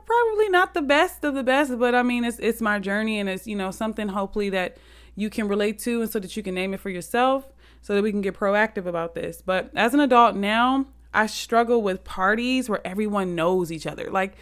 probably 0.06 0.50
not 0.50 0.74
the 0.74 0.82
best 0.82 1.24
of 1.24 1.34
the 1.36 1.44
best, 1.44 1.78
but 1.80 1.96
I 1.96 2.04
mean, 2.04 2.24
it's 2.24 2.40
it's 2.40 2.62
my 2.62 2.80
journey, 2.80 3.20
and 3.20 3.30
it's 3.30 3.48
you 3.48 3.56
know 3.56 3.72
something 3.72 4.10
hopefully 4.10 4.50
that 4.50 4.78
you 5.16 5.30
can 5.30 5.48
relate 5.48 5.80
to, 5.80 6.02
and 6.02 6.12
so 6.12 6.20
that 6.20 6.36
you 6.36 6.44
can 6.44 6.56
name 6.56 6.74
it 6.74 6.80
for 6.80 6.90
yourself, 6.90 7.46
so 7.82 7.96
that 7.96 8.04
we 8.04 8.12
can 8.12 8.22
get 8.22 8.36
proactive 8.36 8.86
about 8.86 9.16
this. 9.16 9.42
But 9.42 9.72
as 9.76 9.94
an 9.94 10.00
adult 10.00 10.36
now, 10.36 10.88
I 11.14 11.28
struggle 11.28 11.82
with 11.82 12.04
parties 12.04 12.70
where 12.70 12.86
everyone 12.86 13.36
knows 13.36 13.72
each 13.72 13.88
other. 13.88 14.10
Like, 14.10 14.36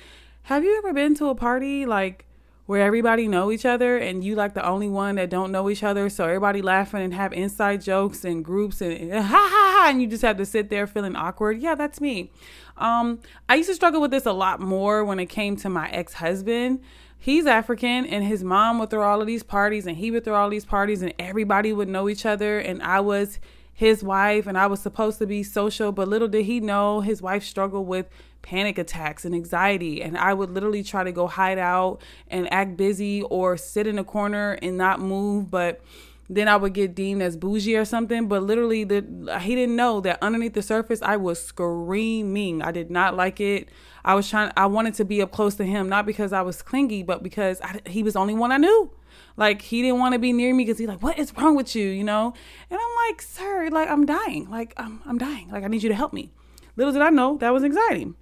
have 0.43 0.63
you 0.63 0.77
ever 0.77 0.93
been 0.93 1.15
to 1.15 1.29
a 1.29 1.35
party 1.35 1.85
like? 1.85 2.25
Where 2.65 2.81
everybody 2.81 3.27
know 3.27 3.51
each 3.51 3.65
other 3.65 3.97
and 3.97 4.23
you 4.23 4.35
like 4.35 4.53
the 4.53 4.65
only 4.65 4.87
one 4.87 5.15
that 5.15 5.29
don't 5.29 5.51
know 5.51 5.69
each 5.69 5.83
other. 5.83 6.09
So 6.09 6.25
everybody 6.25 6.61
laughing 6.61 7.01
and 7.01 7.13
have 7.13 7.33
inside 7.33 7.81
jokes 7.81 8.23
and 8.23 8.45
groups 8.45 8.81
and, 8.81 8.93
and 8.93 9.11
ha 9.25 9.49
ha 9.51 9.77
ha 9.77 9.89
and 9.89 10.01
you 10.01 10.07
just 10.07 10.21
have 10.21 10.37
to 10.37 10.45
sit 10.45 10.69
there 10.69 10.87
feeling 10.87 11.15
awkward. 11.15 11.59
Yeah 11.59 11.75
that's 11.75 11.99
me. 11.99 12.31
Um 12.77 13.19
i 13.49 13.55
used 13.55 13.69
to 13.69 13.75
struggle 13.75 14.01
with 14.01 14.11
this 14.11 14.25
a 14.25 14.31
lot 14.31 14.59
more 14.59 15.03
when 15.03 15.19
it 15.19 15.27
came 15.27 15.55
to 15.57 15.69
my 15.69 15.89
ex-husband. 15.89 16.81
He's 17.17 17.45
african 17.45 18.05
and 18.05 18.23
his 18.23 18.43
mom 18.43 18.79
would 18.79 18.89
throw 18.89 19.07
all 19.07 19.21
of 19.21 19.27
these 19.27 19.43
parties 19.43 19.85
and 19.85 19.97
he 19.97 20.09
would 20.11 20.23
throw 20.23 20.35
all 20.35 20.49
these 20.49 20.65
parties 20.65 21.01
and 21.01 21.13
everybody 21.19 21.73
would 21.73 21.89
know 21.89 22.09
each 22.09 22.25
other 22.25 22.57
and 22.57 22.81
i 22.81 22.99
was 22.99 23.39
his 23.73 24.03
wife 24.03 24.47
and 24.47 24.57
i 24.57 24.65
was 24.65 24.79
supposed 24.79 25.19
to 25.19 25.27
be 25.27 25.43
social 25.43 25.91
but 25.91 26.07
little 26.07 26.27
did 26.27 26.45
he 26.45 26.59
know 26.59 27.01
his 27.01 27.21
wife 27.21 27.43
struggled 27.43 27.87
with 27.87 28.09
panic 28.41 28.77
attacks 28.77 29.25
and 29.25 29.33
anxiety. 29.35 30.01
And 30.01 30.17
I 30.17 30.33
would 30.33 30.51
literally 30.51 30.83
try 30.83 31.03
to 31.03 31.11
go 31.11 31.27
hide 31.27 31.57
out 31.57 32.01
and 32.27 32.51
act 32.51 32.77
busy 32.77 33.21
or 33.23 33.57
sit 33.57 33.87
in 33.87 33.99
a 33.99 34.03
corner 34.03 34.57
and 34.61 34.77
not 34.77 34.99
move. 34.99 35.51
But 35.51 35.81
then 36.29 36.47
I 36.47 36.55
would 36.55 36.73
get 36.73 36.95
deemed 36.95 37.21
as 37.21 37.35
bougie 37.35 37.75
or 37.75 37.85
something. 37.85 38.27
But 38.27 38.43
literally, 38.43 38.83
the, 38.83 39.39
he 39.41 39.55
didn't 39.55 39.75
know 39.75 39.99
that 40.01 40.17
underneath 40.21 40.53
the 40.53 40.61
surface, 40.61 41.01
I 41.01 41.17
was 41.17 41.41
screaming. 41.43 42.61
I 42.61 42.71
did 42.71 42.89
not 42.89 43.15
like 43.15 43.39
it. 43.39 43.69
I 44.03 44.15
was 44.15 44.29
trying, 44.29 44.51
I 44.57 44.65
wanted 44.65 44.95
to 44.95 45.05
be 45.05 45.21
up 45.21 45.31
close 45.31 45.55
to 45.55 45.63
him, 45.63 45.89
not 45.89 46.05
because 46.05 46.33
I 46.33 46.41
was 46.41 46.61
clingy, 46.61 47.03
but 47.03 47.21
because 47.21 47.61
I, 47.61 47.81
he 47.85 48.01
was 48.01 48.13
the 48.13 48.19
only 48.19 48.33
one 48.33 48.51
I 48.51 48.57
knew. 48.57 48.91
Like 49.37 49.61
he 49.61 49.81
didn't 49.81 49.99
want 49.99 50.13
to 50.13 50.19
be 50.19 50.33
near 50.33 50.53
me 50.53 50.63
because 50.63 50.77
he's 50.77 50.87
like, 50.87 51.01
"What 51.01 51.17
is 51.17 51.33
wrong 51.35 51.55
with 51.55 51.75
you?" 51.75 51.87
You 51.87 52.03
know, 52.03 52.33
and 52.69 52.79
I'm 52.79 53.09
like, 53.09 53.21
"Sir, 53.21 53.69
like 53.71 53.89
I'm 53.89 54.05
dying. 54.05 54.49
Like 54.49 54.73
I'm 54.77 55.01
I'm 55.05 55.17
dying. 55.17 55.49
Like 55.49 55.63
I 55.63 55.67
need 55.67 55.83
you 55.83 55.89
to 55.89 55.95
help 55.95 56.13
me." 56.13 56.31
Little 56.75 56.93
did 56.93 57.01
I 57.01 57.09
know 57.09 57.37
that 57.37 57.51
was 57.51 57.63
anxiety. 57.63 58.13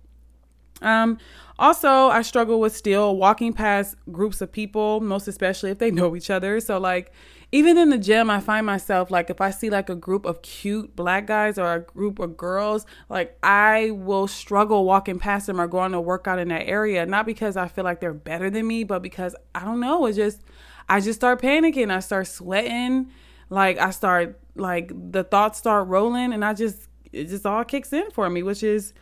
Um, 0.81 1.17
also, 1.57 1.89
I 1.89 2.21
struggle 2.21 2.59
with 2.59 2.75
still 2.75 3.17
walking 3.17 3.51
past 3.53 3.95
groups 4.11 4.39
of 4.39 4.51
people, 4.51 5.01
most 5.01 5.27
especially 5.27 5.71
if 5.71 5.79
they 5.79 5.91
know 5.99 6.15
each 6.15 6.29
other. 6.29 6.59
So, 6.59 6.77
like, 6.77 7.11
even 7.51 7.77
in 7.77 7.89
the 7.89 7.97
gym, 7.97 8.29
I 8.29 8.39
find 8.39 8.65
myself 8.65 9.09
like 9.09 9.29
if 9.29 9.41
I 9.41 9.49
see 9.49 9.69
like 9.69 9.89
a 9.89 9.95
group 9.95 10.25
of 10.25 10.41
cute 10.43 10.95
black 10.95 11.25
guys 11.25 11.57
or 11.57 11.73
a 11.73 11.79
group 11.79 12.19
of 12.19 12.37
girls, 12.37 12.85
like 13.09 13.37
I 13.41 13.89
will 13.91 14.27
struggle 14.27 14.85
walking 14.85 15.17
past 15.17 15.47
them 15.47 15.59
or 15.59 15.67
going 15.67 15.93
to 15.93 16.01
work 16.01 16.27
out 16.27 16.37
in 16.37 16.49
that 16.49 16.67
area. 16.67 17.05
Not 17.07 17.25
because 17.25 17.57
I 17.57 17.67
feel 17.67 17.83
like 17.83 18.01
they're 18.01 18.13
better 18.13 18.49
than 18.51 18.67
me, 18.67 18.83
but 18.83 19.01
because 19.01 19.35
I 19.55 19.61
don't 19.61 19.79
know. 19.79 20.05
It's 20.05 20.15
just, 20.15 20.43
I 20.87 20.99
just 20.99 21.19
start 21.19 21.41
panicking. 21.41 21.91
I 21.91 22.01
start 22.01 22.27
sweating. 22.27 23.11
Like, 23.49 23.79
I 23.79 23.89
start, 23.89 24.39
like, 24.55 24.91
the 25.11 25.23
thoughts 25.23 25.57
start 25.57 25.87
rolling 25.87 26.33
and 26.33 26.45
I 26.45 26.53
just, 26.53 26.87
it 27.11 27.29
just 27.29 27.47
all 27.47 27.63
kicks 27.63 27.91
in 27.91 28.11
for 28.11 28.29
me, 28.29 28.43
which 28.43 28.61
is, 28.61 28.93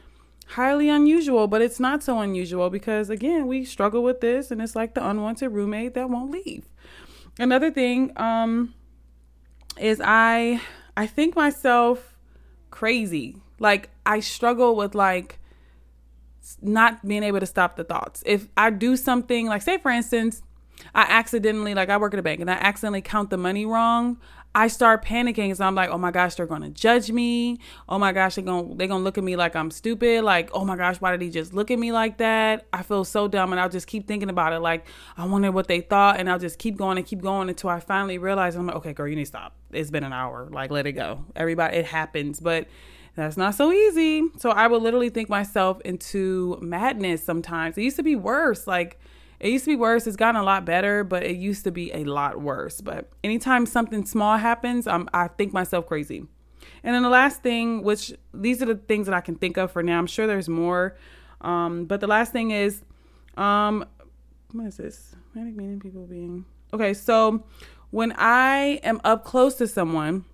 highly 0.51 0.89
unusual, 0.89 1.47
but 1.47 1.61
it's 1.61 1.79
not 1.79 2.03
so 2.03 2.19
unusual 2.19 2.69
because 2.69 3.09
again, 3.09 3.47
we 3.47 3.65
struggle 3.65 4.03
with 4.03 4.21
this 4.21 4.51
and 4.51 4.61
it's 4.61 4.75
like 4.75 4.93
the 4.93 5.07
unwanted 5.07 5.51
roommate 5.51 5.93
that 5.95 6.09
won't 6.09 6.31
leave. 6.31 6.65
Another 7.39 7.69
thing 7.69 8.11
um 8.17 8.73
is 9.79 10.01
I 10.03 10.61
I 10.95 11.05
think 11.05 11.35
myself 11.35 12.15
crazy. 12.71 13.37
Like 13.59 13.89
I 14.05 14.19
struggle 14.19 14.75
with 14.75 14.95
like 14.95 15.39
not 16.61 17.05
being 17.05 17.23
able 17.23 17.41
to 17.41 17.45
stop 17.45 17.75
the 17.75 17.83
thoughts. 17.83 18.23
If 18.25 18.47
I 18.55 18.69
do 18.69 18.95
something 18.95 19.47
like 19.47 19.61
say 19.61 19.77
for 19.77 19.91
instance, 19.91 20.41
I 20.93 21.03
accidentally 21.03 21.73
like 21.73 21.89
I 21.89 21.97
work 21.97 22.13
at 22.13 22.19
a 22.19 22.23
bank 22.23 22.41
and 22.41 22.49
I 22.49 22.53
accidentally 22.53 23.01
count 23.01 23.29
the 23.29 23.37
money 23.37 23.65
wrong, 23.65 24.17
I 24.57 24.69
start 24.69 25.05
panicking. 25.05 25.55
So 25.55 25.65
I'm 25.65 25.75
like, 25.75 25.91
oh 25.91 25.99
my 25.99 26.09
gosh, 26.09 26.33
they're 26.33 26.47
gonna 26.47 26.71
judge 26.71 27.11
me. 27.11 27.59
Oh 27.87 27.99
my 27.99 28.11
gosh, 28.11 28.35
they're 28.35 28.43
gonna 28.43 28.73
they're 28.75 28.87
gonna 28.87 29.03
look 29.03 29.17
at 29.19 29.23
me 29.23 29.35
like 29.35 29.55
I'm 29.55 29.69
stupid. 29.69 30.23
Like, 30.23 30.49
oh 30.51 30.65
my 30.65 30.75
gosh, 30.75 30.99
why 30.99 31.11
did 31.11 31.21
he 31.21 31.29
just 31.29 31.53
look 31.53 31.69
at 31.69 31.77
me 31.77 31.91
like 31.91 32.17
that? 32.17 32.65
I 32.73 32.81
feel 32.81 33.05
so 33.05 33.27
dumb, 33.27 33.51
and 33.51 33.59
I'll 33.59 33.69
just 33.69 33.85
keep 33.85 34.07
thinking 34.07 34.29
about 34.29 34.53
it. 34.53 34.59
Like, 34.59 34.87
I 35.15 35.25
wonder 35.25 35.51
what 35.51 35.67
they 35.67 35.81
thought, 35.81 36.19
and 36.19 36.27
I'll 36.27 36.39
just 36.39 36.57
keep 36.57 36.75
going 36.75 36.97
and 36.97 37.05
keep 37.05 37.21
going 37.21 37.49
until 37.49 37.69
I 37.69 37.79
finally 37.79 38.17
realize 38.17 38.55
I'm 38.55 38.65
like, 38.65 38.77
okay, 38.77 38.93
girl, 38.93 39.07
you 39.07 39.15
need 39.15 39.25
to 39.25 39.27
stop. 39.27 39.55
It's 39.71 39.91
been 39.91 40.03
an 40.03 40.13
hour. 40.13 40.49
Like, 40.51 40.71
let 40.71 40.87
it 40.87 40.93
go. 40.93 41.25
Everybody, 41.35 41.77
it 41.77 41.85
happens, 41.85 42.39
but 42.39 42.67
that's 43.15 43.37
not 43.37 43.53
so 43.53 43.71
easy. 43.71 44.23
So 44.37 44.49
I 44.49 44.65
would 44.65 44.81
literally 44.81 45.09
think 45.09 45.29
myself 45.29 45.81
into 45.81 46.57
madness 46.61 47.23
sometimes. 47.23 47.77
It 47.77 47.83
used 47.83 47.97
to 47.97 48.03
be 48.03 48.15
worse. 48.15 48.65
Like 48.65 48.99
it 49.39 49.51
used 49.51 49.65
to 49.65 49.71
be 49.71 49.75
worse. 49.75 50.07
It's 50.07 50.17
gotten 50.17 50.39
a 50.39 50.43
lot 50.43 50.65
better, 50.65 51.03
but 51.03 51.23
it 51.23 51.37
used 51.37 51.63
to 51.65 51.71
be 51.71 51.91
a 51.93 52.03
lot 52.03 52.41
worse. 52.41 52.81
But 52.81 53.09
anytime 53.23 53.65
something 53.65 54.05
small 54.05 54.37
happens, 54.37 54.87
I'm, 54.87 55.07
I 55.13 55.27
think 55.27 55.53
myself 55.53 55.85
crazy. 55.85 56.25
And 56.83 56.95
then 56.95 57.03
the 57.03 57.09
last 57.09 57.43
thing, 57.43 57.83
which 57.83 58.13
these 58.33 58.61
are 58.61 58.65
the 58.65 58.75
things 58.75 59.05
that 59.07 59.13
I 59.13 59.21
can 59.21 59.35
think 59.35 59.57
of 59.57 59.71
for 59.71 59.83
now. 59.83 59.99
I'm 59.99 60.07
sure 60.07 60.27
there's 60.27 60.49
more. 60.49 60.97
Um, 61.41 61.85
but 61.85 62.01
the 62.01 62.07
last 62.07 62.31
thing 62.31 62.51
is, 62.51 62.81
um, 63.35 63.85
what 64.51 64.67
is 64.67 64.77
this? 64.77 65.15
Manic 65.35 65.55
meaning 65.55 65.79
people 65.79 66.05
being 66.07 66.45
okay. 66.73 66.93
So 66.93 67.43
when 67.91 68.13
I 68.17 68.79
am 68.83 68.99
up 69.03 69.23
close 69.23 69.55
to 69.55 69.67
someone, 69.67 70.25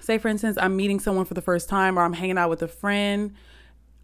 say 0.00 0.18
for 0.18 0.28
instance, 0.28 0.56
I'm 0.60 0.76
meeting 0.76 1.00
someone 1.00 1.24
for 1.24 1.34
the 1.34 1.42
first 1.42 1.68
time 1.68 1.98
or 1.98 2.02
I'm 2.02 2.12
hanging 2.12 2.38
out 2.38 2.48
with 2.50 2.62
a 2.62 2.68
friend, 2.68 3.34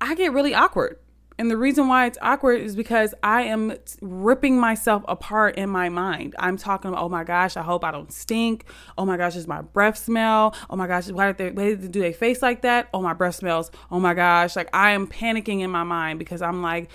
I 0.00 0.14
get 0.14 0.32
really 0.32 0.54
awkward. 0.54 0.98
And 1.38 1.50
the 1.50 1.56
reason 1.56 1.88
why 1.88 2.06
it's 2.06 2.18
awkward 2.22 2.62
is 2.62 2.74
because 2.74 3.14
I 3.22 3.42
am 3.42 3.74
ripping 4.00 4.58
myself 4.58 5.04
apart 5.06 5.56
in 5.56 5.68
my 5.68 5.88
mind. 5.88 6.34
I'm 6.38 6.56
talking 6.56 6.90
about, 6.90 7.02
oh 7.02 7.08
my 7.08 7.24
gosh, 7.24 7.56
I 7.56 7.62
hope 7.62 7.84
I 7.84 7.90
don't 7.90 8.10
stink. 8.10 8.64
Oh 8.96 9.04
my 9.04 9.16
gosh, 9.16 9.34
does 9.34 9.46
my 9.46 9.60
breath 9.60 9.98
smell? 9.98 10.54
Oh 10.70 10.76
my 10.76 10.86
gosh, 10.86 11.08
why 11.08 11.32
did 11.32 11.36
they, 11.38 11.50
why 11.50 11.68
did 11.70 11.82
they 11.82 11.88
do 11.88 12.00
they 12.00 12.12
face 12.12 12.40
like 12.40 12.62
that? 12.62 12.88
Oh, 12.94 13.02
my 13.02 13.12
breath 13.12 13.36
smells. 13.36 13.70
Oh 13.90 14.00
my 14.00 14.14
gosh. 14.14 14.56
Like 14.56 14.70
I 14.72 14.92
am 14.92 15.06
panicking 15.06 15.60
in 15.60 15.70
my 15.70 15.84
mind 15.84 16.18
because 16.18 16.40
I'm 16.40 16.62
like 16.62 16.90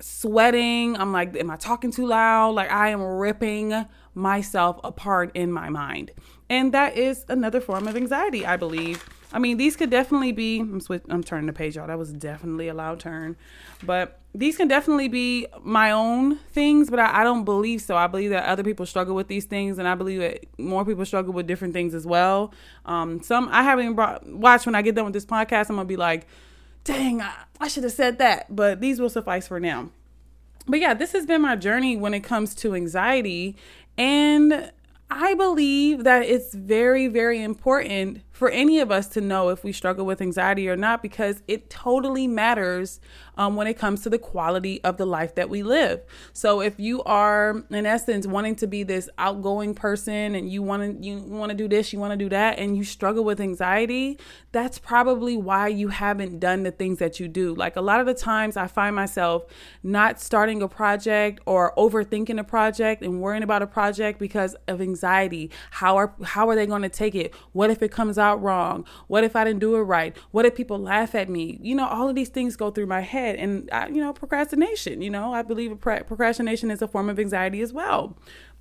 sweating. 0.00 0.96
I'm 0.96 1.12
like, 1.12 1.36
am 1.36 1.50
I 1.50 1.56
talking 1.56 1.92
too 1.92 2.06
loud? 2.06 2.54
Like 2.54 2.70
I 2.70 2.88
am 2.88 3.02
ripping 3.02 3.86
myself 4.14 4.80
apart 4.82 5.30
in 5.34 5.52
my 5.52 5.68
mind. 5.68 6.10
And 6.50 6.72
that 6.72 6.96
is 6.96 7.24
another 7.28 7.60
form 7.60 7.86
of 7.86 7.96
anxiety, 7.96 8.44
I 8.44 8.56
believe. 8.56 9.04
I 9.32 9.38
mean, 9.38 9.58
these 9.58 9.76
could 9.76 9.90
definitely 9.90 10.32
be. 10.32 10.60
I'm 10.60 10.80
switch, 10.80 11.02
I'm 11.08 11.22
turning 11.22 11.46
the 11.46 11.52
page, 11.52 11.76
y'all. 11.76 11.86
That 11.86 11.98
was 11.98 12.12
definitely 12.12 12.68
a 12.68 12.74
loud 12.74 12.98
turn, 12.98 13.36
but 13.84 14.20
these 14.34 14.56
can 14.56 14.68
definitely 14.68 15.08
be 15.08 15.46
my 15.62 15.90
own 15.90 16.36
things. 16.52 16.88
But 16.88 16.98
I, 16.98 17.20
I 17.20 17.24
don't 17.24 17.44
believe 17.44 17.82
so. 17.82 17.96
I 17.96 18.06
believe 18.06 18.30
that 18.30 18.46
other 18.46 18.64
people 18.64 18.86
struggle 18.86 19.14
with 19.14 19.28
these 19.28 19.44
things, 19.44 19.78
and 19.78 19.86
I 19.86 19.94
believe 19.94 20.20
that 20.20 20.44
more 20.58 20.84
people 20.84 21.04
struggle 21.04 21.32
with 21.34 21.46
different 21.46 21.74
things 21.74 21.94
as 21.94 22.06
well. 22.06 22.54
Um, 22.86 23.22
some 23.22 23.48
I 23.50 23.62
haven't 23.62 23.94
brought, 23.94 24.26
watched 24.26 24.64
when 24.64 24.74
I 24.74 24.82
get 24.82 24.94
done 24.94 25.04
with 25.04 25.14
this 25.14 25.26
podcast. 25.26 25.68
I'm 25.68 25.76
gonna 25.76 25.84
be 25.84 25.96
like, 25.96 26.26
dang, 26.84 27.20
I, 27.20 27.34
I 27.60 27.68
should 27.68 27.84
have 27.84 27.92
said 27.92 28.18
that. 28.18 28.54
But 28.54 28.80
these 28.80 28.98
will 28.98 29.10
suffice 29.10 29.46
for 29.46 29.60
now. 29.60 29.90
But 30.66 30.80
yeah, 30.80 30.94
this 30.94 31.12
has 31.12 31.26
been 31.26 31.42
my 31.42 31.56
journey 31.56 31.96
when 31.96 32.14
it 32.14 32.20
comes 32.20 32.54
to 32.56 32.74
anxiety, 32.74 33.56
and 33.98 34.70
I 35.10 35.34
believe 35.34 36.04
that 36.04 36.22
it's 36.22 36.54
very, 36.54 37.08
very 37.08 37.42
important 37.42 38.22
for 38.38 38.48
any 38.50 38.78
of 38.78 38.92
us 38.92 39.08
to 39.08 39.20
know 39.20 39.48
if 39.48 39.64
we 39.64 39.72
struggle 39.72 40.06
with 40.06 40.22
anxiety 40.22 40.68
or 40.68 40.76
not 40.76 41.02
because 41.02 41.42
it 41.48 41.68
totally 41.68 42.28
matters 42.28 43.00
um, 43.36 43.56
when 43.56 43.66
it 43.66 43.74
comes 43.74 44.02
to 44.02 44.10
the 44.10 44.18
quality 44.18 44.82
of 44.84 44.96
the 44.96 45.06
life 45.06 45.34
that 45.34 45.48
we 45.48 45.62
live. 45.62 46.02
So 46.32 46.60
if 46.60 46.78
you 46.78 47.02
are, 47.04 47.64
in 47.70 47.84
essence, 47.84 48.28
wanting 48.28 48.54
to 48.56 48.68
be 48.68 48.84
this 48.84 49.08
outgoing 49.18 49.74
person 49.74 50.36
and 50.36 50.50
you 50.50 50.62
want 50.62 51.00
to 51.00 51.04
you 51.04 51.18
want 51.18 51.50
to 51.50 51.56
do 51.56 51.68
this, 51.68 51.92
you 51.92 51.98
want 51.98 52.12
to 52.12 52.16
do 52.16 52.28
that, 52.28 52.58
and 52.58 52.76
you 52.76 52.84
struggle 52.84 53.24
with 53.24 53.40
anxiety, 53.40 54.18
that's 54.52 54.78
probably 54.78 55.36
why 55.36 55.68
you 55.68 55.88
haven't 55.88 56.38
done 56.38 56.64
the 56.64 56.70
things 56.72 56.98
that 56.98 57.18
you 57.18 57.26
do. 57.28 57.54
Like 57.54 57.76
a 57.76 57.80
lot 57.80 58.00
of 58.00 58.06
the 58.06 58.14
times, 58.14 58.56
I 58.56 58.66
find 58.66 58.94
myself 58.94 59.46
not 59.82 60.20
starting 60.20 60.62
a 60.62 60.68
project 60.68 61.40
or 61.46 61.72
overthinking 61.76 62.38
a 62.38 62.44
project 62.44 63.02
and 63.02 63.20
worrying 63.20 63.42
about 63.42 63.62
a 63.62 63.66
project 63.66 64.18
because 64.18 64.54
of 64.66 64.80
anxiety. 64.80 65.50
How 65.70 65.96
are 65.96 66.14
how 66.24 66.48
are 66.48 66.56
they 66.56 66.66
going 66.66 66.82
to 66.82 66.88
take 66.88 67.14
it? 67.14 67.34
What 67.52 67.70
if 67.70 67.82
it 67.82 67.92
comes 67.92 68.18
out 68.18 68.27
out 68.28 68.42
wrong? 68.42 68.84
What 69.06 69.24
if 69.24 69.34
I 69.34 69.44
didn't 69.44 69.60
do 69.60 69.74
it 69.76 69.80
right? 69.80 70.16
What 70.30 70.44
if 70.44 70.54
people 70.54 70.78
laugh 70.78 71.14
at 71.14 71.28
me? 71.28 71.58
You 71.62 71.74
know, 71.74 71.86
all 71.88 72.08
of 72.08 72.14
these 72.14 72.28
things 72.28 72.56
go 72.56 72.70
through 72.70 72.86
my 72.86 73.00
head. 73.00 73.36
And, 73.36 73.68
I, 73.72 73.88
you 73.88 74.00
know, 74.00 74.12
procrastination, 74.12 75.02
you 75.02 75.10
know, 75.10 75.32
I 75.32 75.42
believe 75.42 75.80
procrastination 75.80 76.70
is 76.70 76.82
a 76.82 76.88
form 76.88 77.08
of 77.08 77.18
anxiety 77.18 77.60
as 77.60 77.72
well. 77.72 78.16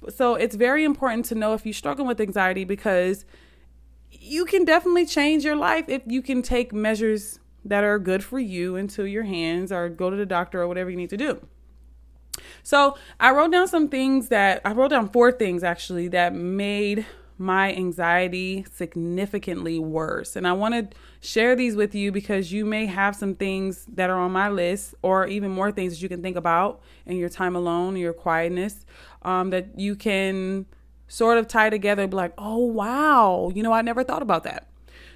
So 0.10 0.36
it's 0.36 0.56
very 0.56 0.84
important 0.84 1.26
to 1.26 1.36
know 1.36 1.54
if 1.54 1.66
you 1.66 1.74
struggle 1.74 2.06
with 2.06 2.22
anxiety 2.22 2.64
because 2.64 3.26
you 4.12 4.46
can 4.46 4.64
definitely 4.64 5.06
change 5.06 5.44
your 5.44 5.56
life 5.56 5.86
if 5.88 6.02
you 6.06 6.22
can 6.22 6.42
take 6.42 6.72
measures 6.72 7.40
that 7.66 7.84
are 7.84 8.00
good 8.00 8.24
for 8.24 8.40
you 8.40 8.76
into 8.76 9.04
your 9.06 9.24
hands 9.24 9.72
or 9.72 9.90
go 9.90 10.10
to 10.10 10.16
the 10.16 10.26
doctor 10.26 10.62
or 10.62 10.68
whatever 10.68 10.90
you 10.90 10.98
need 10.98 11.10
to 11.10 11.18
do. 11.18 11.46
So 12.64 12.98
I 13.20 13.32
wrote 13.32 13.52
down 13.52 13.68
some 13.68 13.90
things 13.90 14.30
that 14.30 14.62
I 14.64 14.72
wrote 14.74 14.90
down 14.90 15.10
four 15.10 15.32
things 15.32 15.64
actually 15.64 16.08
that 16.10 16.34
made 16.34 17.06
my 17.38 17.74
anxiety 17.74 18.66
significantly 18.74 19.80
worse. 19.80 20.36
And 20.36 20.48
I 20.48 20.54
want 20.54 20.74
to 20.74 20.98
share 21.20 21.56
these 21.56 21.76
with 21.76 21.94
you 21.94 22.12
because 22.12 22.52
you 22.52 22.66
may 22.66 22.86
have 22.88 23.16
some 23.16 23.36
things 23.36 23.86
that 23.94 24.10
are 24.10 24.20
on 24.20 24.32
my 24.32 24.50
list, 24.50 24.96
or 25.02 25.28
even 25.28 25.52
more 25.52 25.72
things 25.72 25.94
that 25.94 26.02
you 26.02 26.10
can 26.10 26.22
think 26.22 26.36
about 26.36 26.82
in 27.06 27.18
your 27.18 27.30
time 27.30 27.56
alone, 27.56 27.96
your 27.96 28.14
quietness, 28.14 28.86
um, 29.22 29.52
that 29.52 29.78
you 29.80 29.96
can 29.96 30.66
sort 31.08 31.38
of 31.38 31.48
tie 31.48 31.70
together, 31.70 32.08
be 32.08 32.16
like, 32.16 32.34
oh, 32.38 32.58
wow, 32.58 33.52
you 33.54 33.62
know, 33.62 33.72
I 33.72 33.82
never 33.82 34.04
thought 34.04 34.22
about 34.22 34.44
that. 34.44 34.68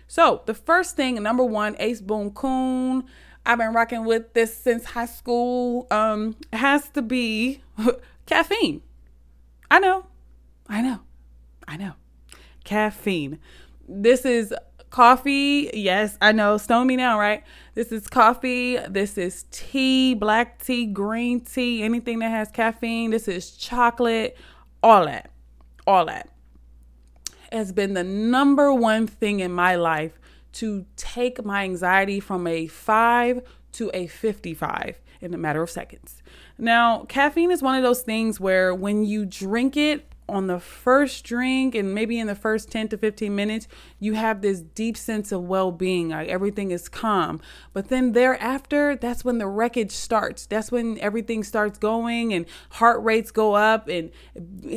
So, 0.07 0.41
the 0.45 0.53
first 0.53 0.95
thing, 0.95 1.21
number 1.23 1.43
one, 1.43 1.75
Ace 1.79 2.01
Boon 2.01 2.31
Coon. 2.31 3.05
I've 3.43 3.57
been 3.57 3.73
rocking 3.73 4.05
with 4.05 4.33
this 4.33 4.55
since 4.55 4.85
high 4.85 5.07
school. 5.07 5.87
Um, 5.89 6.35
has 6.53 6.89
to 6.89 7.01
be 7.01 7.63
caffeine. 8.27 8.83
I 9.71 9.79
know. 9.79 10.05
I 10.67 10.81
know. 10.81 10.99
I 11.67 11.77
know 11.77 11.93
caffeine. 12.71 13.37
This 13.85 14.23
is 14.23 14.53
coffee. 14.91 15.69
Yes, 15.73 16.17
I 16.21 16.31
know. 16.31 16.55
Stone 16.55 16.87
me 16.87 16.95
now, 16.95 17.19
right? 17.19 17.43
This 17.73 17.91
is 17.91 18.07
coffee. 18.07 18.77
This 18.77 19.17
is 19.17 19.45
tea, 19.51 20.13
black 20.13 20.63
tea, 20.63 20.85
green 20.85 21.41
tea, 21.41 21.83
anything 21.83 22.19
that 22.19 22.29
has 22.29 22.49
caffeine. 22.49 23.11
This 23.11 23.27
is 23.27 23.51
chocolate, 23.51 24.37
all 24.81 25.05
that. 25.05 25.31
All 25.85 26.05
that 26.05 26.29
has 27.51 27.73
been 27.73 27.93
the 27.93 28.03
number 28.03 28.73
one 28.73 29.05
thing 29.05 29.41
in 29.41 29.51
my 29.51 29.75
life 29.75 30.17
to 30.53 30.85
take 30.95 31.43
my 31.43 31.63
anxiety 31.63 32.21
from 32.21 32.47
a 32.47 32.67
five 32.67 33.41
to 33.73 33.91
a 33.93 34.07
55 34.07 35.01
in 35.19 35.33
a 35.33 35.37
matter 35.37 35.61
of 35.61 35.69
seconds. 35.69 36.23
Now, 36.57 37.03
caffeine 37.09 37.51
is 37.51 37.61
one 37.61 37.75
of 37.75 37.83
those 37.83 38.01
things 38.01 38.39
where 38.39 38.73
when 38.73 39.03
you 39.03 39.25
drink 39.25 39.75
it, 39.75 40.10
on 40.31 40.47
the 40.47 40.59
first 40.59 41.25
drink 41.25 41.75
and 41.75 41.93
maybe 41.93 42.17
in 42.17 42.27
the 42.27 42.35
first 42.35 42.71
10 42.71 42.87
to 42.89 42.97
15 42.97 43.35
minutes, 43.35 43.67
you 43.99 44.13
have 44.13 44.41
this 44.41 44.61
deep 44.61 44.95
sense 44.95 45.31
of 45.31 45.43
well 45.43 45.71
being. 45.71 46.09
Like 46.09 46.29
everything 46.29 46.71
is 46.71 46.87
calm. 46.87 47.41
But 47.73 47.89
then 47.89 48.13
thereafter, 48.13 48.95
that's 48.95 49.25
when 49.25 49.37
the 49.37 49.47
wreckage 49.47 49.91
starts. 49.91 50.45
That's 50.45 50.71
when 50.71 50.97
everything 50.99 51.43
starts 51.43 51.77
going 51.77 52.33
and 52.33 52.45
heart 52.71 53.03
rates 53.03 53.29
go 53.31 53.55
up 53.55 53.87
and 53.89 54.11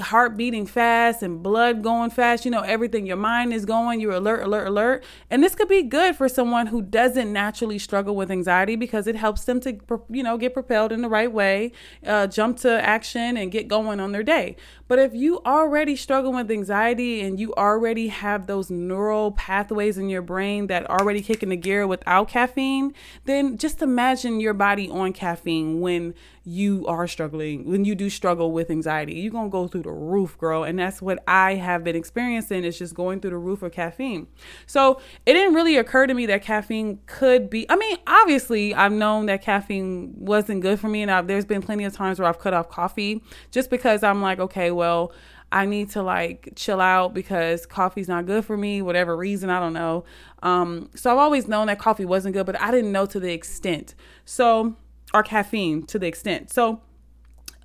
heart 0.02 0.36
beating 0.36 0.66
fast 0.66 1.22
and 1.22 1.42
blood 1.42 1.82
going 1.82 2.10
fast. 2.10 2.44
You 2.44 2.50
know, 2.50 2.62
everything. 2.62 3.06
Your 3.06 3.16
mind 3.16 3.52
is 3.52 3.64
going. 3.64 4.00
You're 4.00 4.12
alert, 4.12 4.42
alert, 4.42 4.66
alert. 4.66 5.04
And 5.30 5.42
this 5.42 5.54
could 5.54 5.68
be 5.68 5.82
good 5.82 6.16
for 6.16 6.28
someone 6.28 6.66
who 6.66 6.82
doesn't 6.82 7.32
naturally 7.32 7.78
struggle 7.78 8.16
with 8.16 8.30
anxiety 8.30 8.74
because 8.76 9.06
it 9.06 9.16
helps 9.16 9.44
them 9.44 9.60
to, 9.60 9.78
you 10.10 10.22
know, 10.22 10.36
get 10.36 10.52
propelled 10.52 10.90
in 10.90 11.02
the 11.02 11.08
right 11.08 11.30
way, 11.30 11.72
uh, 12.04 12.26
jump 12.26 12.58
to 12.58 12.70
action 12.84 13.36
and 13.36 13.52
get 13.52 13.68
going 13.68 14.00
on 14.00 14.10
their 14.12 14.24
day. 14.24 14.56
But 14.86 14.98
if 14.98 15.14
you 15.14 15.40
already 15.46 15.96
struggle 15.96 16.32
with 16.32 16.50
anxiety 16.50 17.22
and 17.22 17.40
you 17.40 17.54
already 17.54 18.08
have 18.08 18.46
those 18.46 18.70
neural 18.70 19.32
pathways 19.32 19.96
in 19.96 20.10
your 20.10 20.22
brain 20.22 20.66
that 20.66 20.88
already 20.90 21.22
kick 21.22 21.42
in 21.42 21.48
the 21.48 21.56
gear 21.56 21.86
without 21.86 22.28
caffeine, 22.28 22.92
then 23.24 23.56
just 23.56 23.80
imagine 23.80 24.40
your 24.40 24.54
body 24.54 24.90
on 24.90 25.12
caffeine 25.12 25.80
when 25.80 26.14
you 26.44 26.86
are 26.86 27.08
struggling, 27.08 27.64
when 27.64 27.84
you 27.86 27.94
do 27.94 28.10
struggle 28.10 28.52
with 28.52 28.70
anxiety. 28.70 29.14
You're 29.14 29.32
going 29.32 29.46
to 29.46 29.50
go 29.50 29.66
through 29.66 29.82
the 29.82 29.90
roof, 29.90 30.36
girl. 30.36 30.62
And 30.62 30.78
that's 30.78 31.00
what 31.00 31.22
I 31.26 31.54
have 31.54 31.82
been 31.82 31.96
experiencing 31.96 32.64
is 32.64 32.78
just 32.78 32.94
going 32.94 33.20
through 33.20 33.30
the 33.30 33.38
roof 33.38 33.62
of 33.62 33.72
caffeine. 33.72 34.26
So 34.66 35.00
it 35.24 35.32
didn't 35.32 35.54
really 35.54 35.76
occur 35.78 36.06
to 36.06 36.12
me 36.12 36.26
that 36.26 36.42
caffeine 36.42 37.00
could 37.06 37.48
be, 37.48 37.64
I 37.70 37.76
mean, 37.76 37.96
obviously, 38.06 38.74
I've 38.74 38.92
known 38.92 39.26
that 39.26 39.42
caffeine 39.42 40.12
wasn't 40.16 40.60
good 40.60 40.78
for 40.78 40.88
me. 40.88 41.02
And 41.02 41.10
I've, 41.10 41.26
there's 41.26 41.46
been 41.46 41.62
plenty 41.62 41.84
of 41.84 41.94
times 41.94 42.18
where 42.18 42.28
I've 42.28 42.38
cut 42.38 42.52
off 42.52 42.68
coffee 42.68 43.22
just 43.50 43.70
because 43.70 44.02
I'm 44.02 44.20
like, 44.20 44.38
okay, 44.38 44.70
well, 44.70 45.12
I 45.50 45.66
need 45.66 45.90
to 45.90 46.02
like 46.02 46.50
chill 46.56 46.80
out 46.80 47.14
because 47.14 47.64
coffee's 47.64 48.08
not 48.08 48.26
good 48.26 48.44
for 48.44 48.56
me, 48.56 48.82
whatever 48.82 49.16
reason, 49.16 49.50
I 49.50 49.60
don't 49.60 49.72
know. 49.72 50.04
Um, 50.42 50.90
so 50.96 51.12
I've 51.12 51.18
always 51.18 51.46
known 51.46 51.68
that 51.68 51.78
coffee 51.78 52.04
wasn't 52.04 52.34
good, 52.34 52.44
but 52.44 52.60
I 52.60 52.72
didn't 52.72 52.90
know 52.90 53.06
to 53.06 53.20
the 53.20 53.32
extent. 53.32 53.94
So 54.24 54.76
or 55.14 55.22
caffeine 55.22 55.86
to 55.86 55.98
the 55.98 56.06
extent. 56.06 56.52
So 56.52 56.82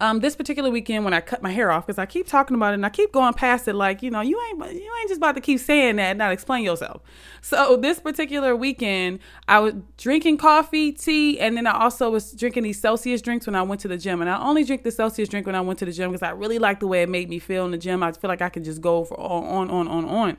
um, 0.02 0.22
this 0.22 0.34
particular 0.34 0.70
weekend 0.70 1.04
when 1.04 1.14
I 1.14 1.20
cut 1.20 1.42
my 1.42 1.52
hair 1.52 1.72
off, 1.72 1.86
because 1.86 2.00
I 2.00 2.06
keep 2.06 2.26
talking 2.26 2.56
about 2.56 2.72
it 2.72 2.76
and 2.76 2.86
I 2.86 2.90
keep 2.90 3.12
going 3.12 3.34
past 3.34 3.68
it, 3.68 3.74
like 3.74 4.02
you 4.02 4.10
know, 4.10 4.22
you 4.22 4.40
ain't 4.48 4.74
you 4.74 4.96
ain't 5.00 5.10
just 5.10 5.18
about 5.18 5.36
to 5.36 5.42
keep 5.42 5.60
saying 5.60 5.98
that 5.98 6.12
and 6.12 6.18
not 6.18 6.32
explain 6.32 6.64
yourself. 6.64 7.02
So 7.42 7.76
this 7.76 8.00
particular 8.00 8.56
weekend, 8.56 9.20
I 9.50 9.60
was 9.60 9.74
drinking 9.98 10.38
coffee, 10.38 10.94
tea, 10.94 11.38
and 11.40 11.58
then 11.58 11.68
I 11.68 11.78
also 11.78 12.10
was 12.10 12.32
drinking 12.32 12.64
these 12.64 12.80
Celsius 12.80 13.22
drinks 13.22 13.46
when 13.46 13.56
I 13.56 13.62
went 13.62 13.82
to 13.82 13.90
the 13.90 13.98
gym. 13.98 14.22
And 14.22 14.30
I 14.30 14.40
only 14.40 14.64
drink 14.64 14.84
the 14.84 14.92
Celsius 14.92 15.28
drink 15.28 15.46
when 15.46 15.56
I 15.56 15.62
went 15.62 15.80
to 15.80 15.86
the 15.86 15.92
gym 15.92 16.12
because 16.12 16.24
I 16.24 16.30
really 16.30 16.60
like 16.60 16.80
the 16.80 16.88
way 16.88 17.02
it 17.02 17.10
made 17.10 17.30
me 17.30 17.40
feel 17.40 17.66
in 17.66 17.72
the 17.72 17.78
gym. 17.78 18.02
I 18.02 18.14
feel 18.14 18.30
like 18.30 18.42
I 18.42 18.50
could 18.50 18.64
just 18.64 18.80
go 18.80 19.04
for 19.04 19.20
on, 19.20 19.70
on, 19.70 19.88
on, 19.90 20.06
on. 20.06 20.38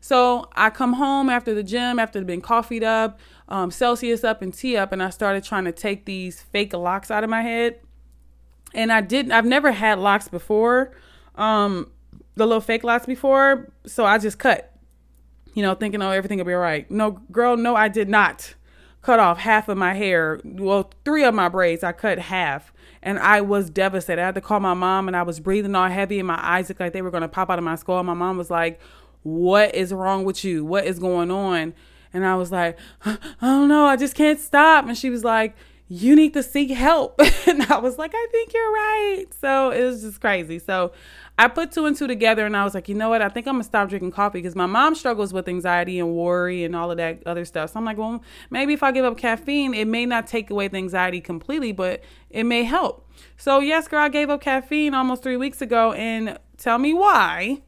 So 0.00 0.48
I 0.54 0.70
come 0.70 0.94
home 0.94 1.28
after 1.28 1.54
the 1.54 1.62
gym, 1.62 1.98
after 1.98 2.22
being 2.22 2.40
coffeeed 2.40 2.84
up, 2.84 3.18
um, 3.48 3.70
Celsius 3.70 4.24
up, 4.24 4.42
and 4.42 4.52
tea 4.52 4.76
up, 4.76 4.92
and 4.92 5.02
I 5.02 5.10
started 5.10 5.44
trying 5.44 5.64
to 5.64 5.72
take 5.72 6.04
these 6.04 6.40
fake 6.42 6.72
locks 6.72 7.10
out 7.10 7.24
of 7.24 7.30
my 7.30 7.42
head. 7.42 7.80
And 8.74 8.92
I 8.92 9.00
didn't. 9.00 9.32
I've 9.32 9.46
never 9.46 9.72
had 9.72 9.98
locks 9.98 10.28
before, 10.28 10.92
um, 11.36 11.90
the 12.34 12.46
little 12.46 12.60
fake 12.60 12.84
locks 12.84 13.06
before. 13.06 13.72
So 13.86 14.04
I 14.04 14.18
just 14.18 14.38
cut. 14.38 14.72
you 15.54 15.62
know, 15.62 15.74
thinking, 15.74 16.02
oh, 16.02 16.10
everything 16.10 16.38
will 16.38 16.44
be 16.44 16.52
all 16.52 16.60
right. 16.60 16.88
No, 16.90 17.12
girl, 17.32 17.56
no, 17.56 17.74
I 17.74 17.88
did 17.88 18.08
not 18.10 18.54
cut 19.00 19.18
off 19.18 19.38
half 19.38 19.68
of 19.68 19.78
my 19.78 19.94
hair. 19.94 20.40
Well, 20.44 20.90
three 21.04 21.24
of 21.24 21.34
my 21.34 21.48
braids, 21.48 21.82
I 21.82 21.92
cut 21.92 22.18
half. 22.18 22.72
And 23.02 23.18
I 23.20 23.40
was 23.40 23.70
devastated. 23.70 24.20
I 24.20 24.26
had 24.26 24.34
to 24.34 24.40
call 24.42 24.60
my 24.60 24.74
mom 24.74 25.06
and 25.08 25.16
I 25.16 25.22
was 25.22 25.40
breathing 25.40 25.74
all 25.74 25.88
heavy 25.88 26.18
and 26.18 26.26
my 26.26 26.38
eyes 26.42 26.68
looked 26.68 26.80
like 26.80 26.92
they 26.92 27.02
were 27.02 27.10
going 27.10 27.22
to 27.22 27.28
pop 27.28 27.48
out 27.48 27.58
of 27.58 27.64
my 27.64 27.76
skull. 27.76 28.02
My 28.02 28.14
mom 28.14 28.36
was 28.36 28.50
like, 28.50 28.80
What 29.22 29.74
is 29.74 29.92
wrong 29.94 30.24
with 30.24 30.44
you? 30.44 30.64
What 30.64 30.84
is 30.86 30.98
going 30.98 31.30
on? 31.30 31.72
And 32.12 32.26
I 32.26 32.36
was 32.36 32.52
like, 32.52 32.78
I 33.04 33.18
don't 33.40 33.68
know. 33.68 33.86
I 33.86 33.96
just 33.96 34.14
can't 34.14 34.40
stop. 34.40 34.86
And 34.86 34.96
she 34.96 35.10
was 35.10 35.24
like, 35.24 35.54
you 35.88 36.16
need 36.16 36.32
to 36.34 36.42
seek 36.42 36.70
help. 36.70 37.20
and 37.46 37.62
I 37.64 37.78
was 37.78 37.98
like, 37.98 38.12
I 38.14 38.26
think 38.32 38.52
you're 38.52 38.72
right. 38.72 39.26
So 39.40 39.70
it 39.70 39.84
was 39.84 40.02
just 40.02 40.20
crazy. 40.20 40.58
So 40.58 40.92
I 41.38 41.48
put 41.48 41.70
two 41.70 41.86
and 41.86 41.94
two 41.94 42.06
together 42.06 42.46
and 42.46 42.56
I 42.56 42.64
was 42.64 42.74
like, 42.74 42.88
you 42.88 42.94
know 42.94 43.10
what? 43.10 43.22
I 43.22 43.28
think 43.28 43.46
I'm 43.46 43.54
gonna 43.54 43.64
stop 43.64 43.88
drinking 43.88 44.12
coffee 44.12 44.38
because 44.38 44.56
my 44.56 44.66
mom 44.66 44.94
struggles 44.94 45.32
with 45.32 45.48
anxiety 45.48 45.98
and 45.98 46.14
worry 46.14 46.64
and 46.64 46.74
all 46.74 46.90
of 46.90 46.96
that 46.96 47.22
other 47.26 47.44
stuff. 47.44 47.72
So 47.72 47.78
I'm 47.78 47.84
like, 47.84 47.98
well, 47.98 48.22
maybe 48.50 48.72
if 48.72 48.82
I 48.82 48.90
give 48.90 49.04
up 49.04 49.16
caffeine, 49.16 49.74
it 49.74 49.86
may 49.86 50.06
not 50.06 50.26
take 50.26 50.50
away 50.50 50.68
the 50.68 50.78
anxiety 50.78 51.20
completely, 51.20 51.72
but 51.72 52.02
it 52.30 52.44
may 52.44 52.64
help. 52.64 53.08
So 53.36 53.60
yes, 53.60 53.86
girl, 53.86 54.00
I 54.00 54.08
gave 54.08 54.30
up 54.30 54.40
caffeine 54.40 54.94
almost 54.94 55.22
three 55.22 55.36
weeks 55.36 55.60
ago 55.60 55.92
and 55.92 56.38
tell 56.56 56.78
me 56.78 56.94
why. 56.94 57.62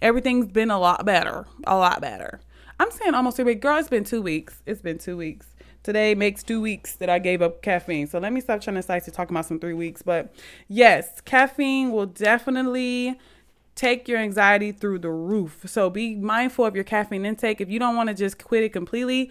Everything's 0.00 0.46
been 0.46 0.70
a 0.70 0.78
lot 0.78 1.04
better. 1.04 1.46
A 1.66 1.76
lot 1.76 2.00
better. 2.00 2.40
I'm 2.78 2.90
saying 2.90 3.14
almost 3.14 3.36
three 3.36 3.44
weeks. 3.44 3.60
Girl, 3.60 3.78
it's 3.78 3.88
been 3.88 4.04
two 4.04 4.22
weeks. 4.22 4.62
It's 4.66 4.80
been 4.80 4.98
two 4.98 5.16
weeks. 5.16 5.46
Today 5.82 6.14
makes 6.14 6.42
two 6.42 6.60
weeks 6.60 6.96
that 6.96 7.08
I 7.08 7.18
gave 7.18 7.40
up 7.40 7.62
caffeine. 7.62 8.06
So 8.06 8.18
let 8.18 8.32
me 8.32 8.40
stop 8.40 8.60
trying 8.60 8.76
to 8.76 8.82
start 8.82 9.04
to 9.04 9.10
talk 9.10 9.30
about 9.30 9.46
some 9.46 9.58
three 9.58 9.74
weeks. 9.74 10.02
But 10.02 10.32
yes, 10.68 11.20
caffeine 11.20 11.92
will 11.92 12.06
definitely 12.06 13.18
take 13.74 14.08
your 14.08 14.18
anxiety 14.18 14.72
through 14.72 14.98
the 14.98 15.10
roof. 15.10 15.62
So 15.66 15.88
be 15.88 16.16
mindful 16.16 16.66
of 16.66 16.74
your 16.74 16.84
caffeine 16.84 17.24
intake. 17.24 17.60
If 17.60 17.70
you 17.70 17.78
don't 17.78 17.96
want 17.96 18.08
to 18.08 18.14
just 18.14 18.42
quit 18.42 18.64
it 18.64 18.72
completely, 18.72 19.30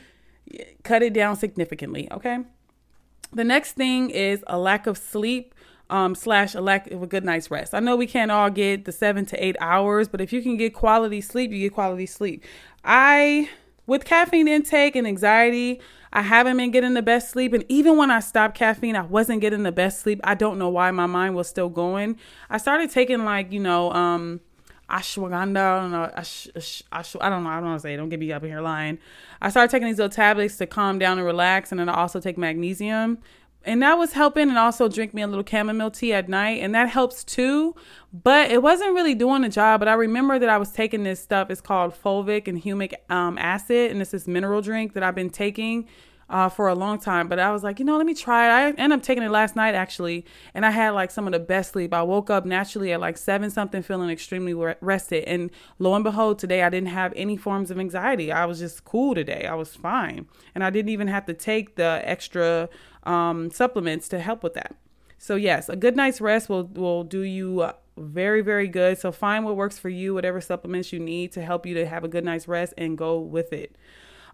cut 0.83 1.03
it 1.03 1.13
down 1.13 1.35
significantly. 1.35 2.11
Okay. 2.11 2.39
The 3.33 3.43
next 3.43 3.73
thing 3.73 4.09
is 4.09 4.43
a 4.47 4.57
lack 4.57 4.87
of 4.87 4.97
sleep 4.97 5.53
um, 5.89 6.15
slash 6.15 6.55
a 6.55 6.61
lack 6.61 6.89
of 6.91 7.01
a 7.01 7.07
good 7.07 7.23
night's 7.23 7.49
rest. 7.49 7.73
I 7.73 7.79
know 7.79 7.95
we 7.95 8.07
can't 8.07 8.31
all 8.31 8.49
get 8.49 8.85
the 8.85 8.91
seven 8.91 9.25
to 9.27 9.43
eight 9.43 9.55
hours, 9.59 10.07
but 10.07 10.21
if 10.21 10.33
you 10.33 10.41
can 10.41 10.57
get 10.57 10.73
quality 10.73 11.21
sleep, 11.21 11.51
you 11.51 11.59
get 11.59 11.73
quality 11.73 12.05
sleep. 12.05 12.43
I, 12.83 13.49
with 13.85 14.05
caffeine 14.05 14.47
intake 14.47 14.95
and 14.95 15.07
anxiety, 15.07 15.79
I 16.11 16.21
haven't 16.21 16.57
been 16.57 16.71
getting 16.71 16.93
the 16.93 17.01
best 17.01 17.29
sleep. 17.29 17.53
And 17.53 17.65
even 17.69 17.97
when 17.97 18.11
I 18.11 18.19
stopped 18.19 18.57
caffeine, 18.57 18.95
I 18.95 19.01
wasn't 19.01 19.41
getting 19.41 19.63
the 19.63 19.71
best 19.71 19.99
sleep. 20.01 20.19
I 20.23 20.35
don't 20.35 20.57
know 20.57 20.69
why 20.69 20.91
my 20.91 21.05
mind 21.05 21.35
was 21.35 21.47
still 21.47 21.69
going. 21.69 22.17
I 22.49 22.57
started 22.57 22.89
taking 22.89 23.25
like, 23.25 23.51
you 23.51 23.59
know, 23.59 23.91
um, 23.91 24.41
ashwagandha. 24.89 25.57
I 25.57 25.81
don't 25.81 25.91
know. 25.91 26.11
Ash, 26.15 26.47
ash, 26.55 26.83
ash, 26.91 27.15
I 27.19 27.29
don't 27.29 27.43
know. 27.43 27.49
I 27.49 27.57
don't 27.57 27.65
want 27.65 27.81
to 27.81 27.83
say. 27.83 27.95
Don't 27.95 28.09
get 28.09 28.19
me 28.19 28.31
up 28.31 28.43
in 28.43 28.49
here 28.49 28.61
lying. 28.61 28.99
I 29.41 29.49
started 29.49 29.69
taking 29.69 29.87
these 29.87 29.97
little 29.97 30.09
tablets 30.09 30.57
to 30.57 30.65
calm 30.65 30.97
down 30.97 31.17
and 31.17 31.25
relax, 31.25 31.71
and 31.71 31.79
then 31.79 31.89
I 31.89 31.95
also 31.95 32.19
take 32.19 32.37
magnesium 32.37 33.19
and 33.67 33.83
that 33.83 33.97
was 33.97 34.13
helping 34.13 34.49
and 34.49 34.57
also 34.57 34.87
drink 34.87 35.13
me 35.13 35.21
a 35.21 35.27
little 35.27 35.45
chamomile 35.45 35.91
tea 35.91 36.13
at 36.13 36.29
night 36.29 36.61
and 36.61 36.73
that 36.73 36.89
helps 36.89 37.23
too. 37.23 37.75
But 38.11 38.49
it 38.49 38.63
wasn't 38.63 38.93
really 38.95 39.13
doing 39.13 39.41
the 39.43 39.49
job 39.49 39.81
but 39.81 39.87
i 39.87 39.93
remember 39.93 40.39
that 40.39 40.49
i 40.49 40.57
was 40.57 40.71
taking 40.71 41.03
this 41.03 41.19
stuff 41.19 41.51
it's 41.51 41.61
called 41.61 41.93
fulvic 41.93 42.47
and 42.47 42.63
humic 42.63 42.93
um, 43.11 43.37
acid 43.37 43.91
and 43.91 44.01
it's 44.01 44.11
this 44.11 44.27
mineral 44.27 44.61
drink 44.61 44.93
that 44.93 45.03
i've 45.03 45.13
been 45.13 45.29
taking 45.29 45.87
uh, 46.29 46.49
for 46.49 46.67
a 46.67 46.75
long 46.75 46.99
time. 46.99 47.27
But 47.27 47.39
i 47.39 47.51
was 47.51 47.63
like 47.63 47.79
you 47.79 47.85
know 47.85 47.97
let 47.97 48.05
me 48.05 48.13
try 48.13 48.47
it. 48.47 48.51
I 48.51 48.81
ended 48.81 48.99
up 48.99 49.03
taking 49.03 49.23
it 49.23 49.31
last 49.31 49.55
night 49.55 49.75
actually 49.75 50.25
and 50.53 50.65
i 50.65 50.71
had 50.71 50.91
like 50.91 51.11
some 51.11 51.27
of 51.27 51.33
the 51.33 51.39
best 51.39 51.73
sleep. 51.73 51.93
I 51.93 52.03
woke 52.03 52.29
up 52.29 52.45
naturally 52.45 52.91
at 52.91 52.99
like 52.99 53.17
seven 53.17 53.49
something 53.49 53.81
feeling 53.81 54.09
extremely 54.09 54.53
rested. 54.81 55.23
And 55.25 55.51
lo 55.79 55.93
and 55.93 56.03
behold 56.03 56.39
today 56.39 56.63
i 56.63 56.69
didn't 56.69 56.89
have 56.89 57.13
any 57.15 57.37
forms 57.37 57.71
of 57.71 57.79
anxiety. 57.79 58.31
I 58.31 58.45
was 58.45 58.59
just 58.59 58.83
cool 58.85 59.15
today. 59.15 59.45
I 59.45 59.55
was 59.55 59.75
fine. 59.75 60.27
And 60.55 60.63
i 60.63 60.69
didn't 60.69 60.89
even 60.89 61.07
have 61.07 61.25
to 61.27 61.33
take 61.33 61.75
the 61.75 62.01
extra 62.03 62.69
um, 63.07 63.49
supplements 63.51 64.07
to 64.09 64.19
help 64.19 64.43
with 64.43 64.53
that. 64.53 64.75
So 65.17 65.35
yes, 65.35 65.69
a 65.69 65.75
good 65.75 65.95
night's 65.95 66.21
rest 66.21 66.49
will 66.49 66.65
will 66.65 67.03
do 67.03 67.21
you 67.21 67.61
uh, 67.61 67.73
very 67.97 68.41
very 68.41 68.67
good. 68.67 68.97
So 68.99 69.11
find 69.11 69.45
what 69.45 69.55
works 69.55 69.79
for 69.79 69.89
you, 69.89 70.13
whatever 70.13 70.41
supplements 70.41 70.93
you 70.93 70.99
need 70.99 71.31
to 71.31 71.41
help 71.41 71.65
you 71.65 71.73
to 71.73 71.85
have 71.87 72.03
a 72.03 72.07
good 72.07 72.23
night's 72.23 72.47
rest, 72.47 72.73
and 72.77 72.97
go 72.97 73.19
with 73.19 73.51
it. 73.51 73.75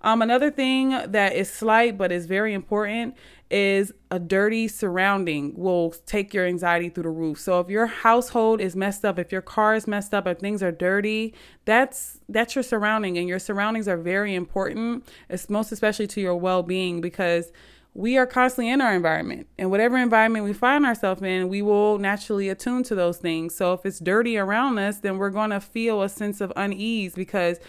Um, 0.02 0.21
another 0.21 0.52
thing 0.52 0.89
that 0.89 1.34
is 1.34 1.50
slight 1.50 1.98
but 1.98 2.12
is 2.12 2.26
very 2.26 2.54
important 2.54 3.15
is 3.50 3.93
a 4.12 4.19
dirty 4.19 4.67
surrounding 4.67 5.56
will 5.56 5.91
take 6.06 6.34
your 6.34 6.45
anxiety 6.45 6.89
through 6.89 7.04
the 7.04 7.10
roof. 7.10 7.39
So 7.39 7.62
if 7.62 7.69
your 7.69 7.86
household 7.86 8.60
is 8.60 8.76
messed 8.76 9.06
up, 9.06 9.17
if 9.17 9.32
your 9.32 9.41
car 9.41 9.76
is 9.76 9.88
messed 9.88 10.13
up, 10.13 10.28
if 10.28 10.39
things 10.39 10.62
are 10.62 10.74
dirty, 10.74 11.34
that's 11.63 12.19
that's 12.28 12.54
your 12.54 12.63
surrounding, 12.63 13.17
and 13.17 13.30
your 13.30 13.39
surroundings 13.39 13.88
are 13.88 13.98
very 13.98 14.36
important. 14.36 15.08
It's 15.30 15.50
most 15.50 15.71
especially 15.71 16.08
to 16.08 16.19
your 16.19 16.36
well-being 16.36 17.00
because 17.00 17.54
we 17.93 18.17
are 18.17 18.25
constantly 18.25 18.71
in 18.71 18.82
our 18.82 18.93
environment. 18.93 19.47
And 19.58 19.69
whatever 19.69 19.97
environment 19.97 20.45
we 20.45 20.53
find 20.53 20.86
ourselves 20.86 21.21
in, 21.21 21.47
we 21.47 21.62
will 21.62 21.99
naturally 21.99 22.49
attune 22.49 22.84
to 22.84 22.95
those 22.95 23.17
things. 23.17 23.56
So 23.56 23.73
if 23.73 23.86
it's 23.86 23.99
dirty 23.99 24.38
around 24.38 24.79
us, 24.79 24.97
then 24.97 25.17
we're 25.17 25.29
going 25.29 25.51
to 25.51 25.60
feel 25.60 26.01
a 26.01 26.10
sense 26.10 26.41
of 26.41 26.51
unease 26.56 27.13
because 27.13 27.60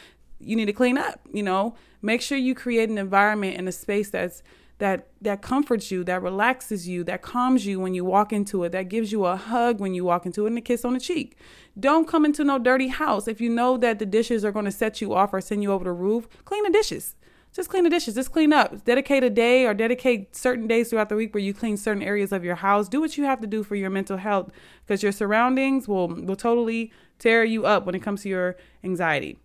you 0.40 0.56
need 0.56 0.66
to 0.66 0.72
clean 0.72 0.96
up, 0.96 1.20
you 1.32 1.42
know? 1.42 1.74
Make 2.00 2.22
sure 2.22 2.38
you 2.38 2.54
create 2.54 2.88
an 2.88 2.98
environment 2.98 3.56
and 3.56 3.68
a 3.68 3.72
space 3.72 4.10
that's 4.10 4.42
that 4.78 5.06
that 5.22 5.40
comforts 5.40 5.92
you, 5.92 6.02
that 6.02 6.20
relaxes 6.20 6.88
you, 6.88 7.04
that 7.04 7.22
calms 7.22 7.64
you 7.64 7.78
when 7.78 7.94
you 7.94 8.04
walk 8.04 8.32
into 8.32 8.64
it, 8.64 8.72
that 8.72 8.88
gives 8.88 9.12
you 9.12 9.24
a 9.24 9.36
hug 9.36 9.78
when 9.78 9.94
you 9.94 10.04
walk 10.04 10.26
into 10.26 10.46
it 10.46 10.48
and 10.48 10.58
a 10.58 10.60
kiss 10.60 10.84
on 10.84 10.94
the 10.94 11.00
cheek. 11.00 11.36
Don't 11.78 12.08
come 12.08 12.24
into 12.24 12.42
no 12.42 12.58
dirty 12.58 12.88
house. 12.88 13.28
If 13.28 13.40
you 13.40 13.48
know 13.48 13.76
that 13.76 14.00
the 14.00 14.06
dishes 14.06 14.44
are 14.44 14.50
going 14.50 14.64
to 14.64 14.72
set 14.72 15.00
you 15.00 15.14
off 15.14 15.32
or 15.32 15.40
send 15.40 15.62
you 15.62 15.70
over 15.70 15.84
the 15.84 15.92
roof, 15.92 16.28
clean 16.44 16.64
the 16.64 16.70
dishes 16.70 17.14
just 17.54 17.68
clean 17.70 17.84
the 17.84 17.90
dishes, 17.90 18.16
just 18.16 18.32
clean 18.32 18.52
up. 18.52 18.84
Dedicate 18.84 19.22
a 19.22 19.30
day 19.30 19.64
or 19.64 19.74
dedicate 19.74 20.34
certain 20.34 20.66
days 20.66 20.90
throughout 20.90 21.08
the 21.08 21.14
week 21.14 21.32
where 21.32 21.42
you 21.42 21.54
clean 21.54 21.76
certain 21.76 22.02
areas 22.02 22.32
of 22.32 22.42
your 22.42 22.56
house. 22.56 22.88
Do 22.88 23.00
what 23.00 23.16
you 23.16 23.24
have 23.24 23.40
to 23.40 23.46
do 23.46 23.62
for 23.62 23.76
your 23.76 23.90
mental 23.90 24.16
health 24.16 24.50
because 24.84 25.02
your 25.02 25.12
surroundings 25.12 25.86
will 25.86 26.08
will 26.08 26.36
totally 26.36 26.92
tear 27.18 27.44
you 27.44 27.64
up 27.64 27.86
when 27.86 27.94
it 27.94 28.00
comes 28.00 28.22
to 28.22 28.28
your 28.28 28.56
anxiety. 28.82 29.38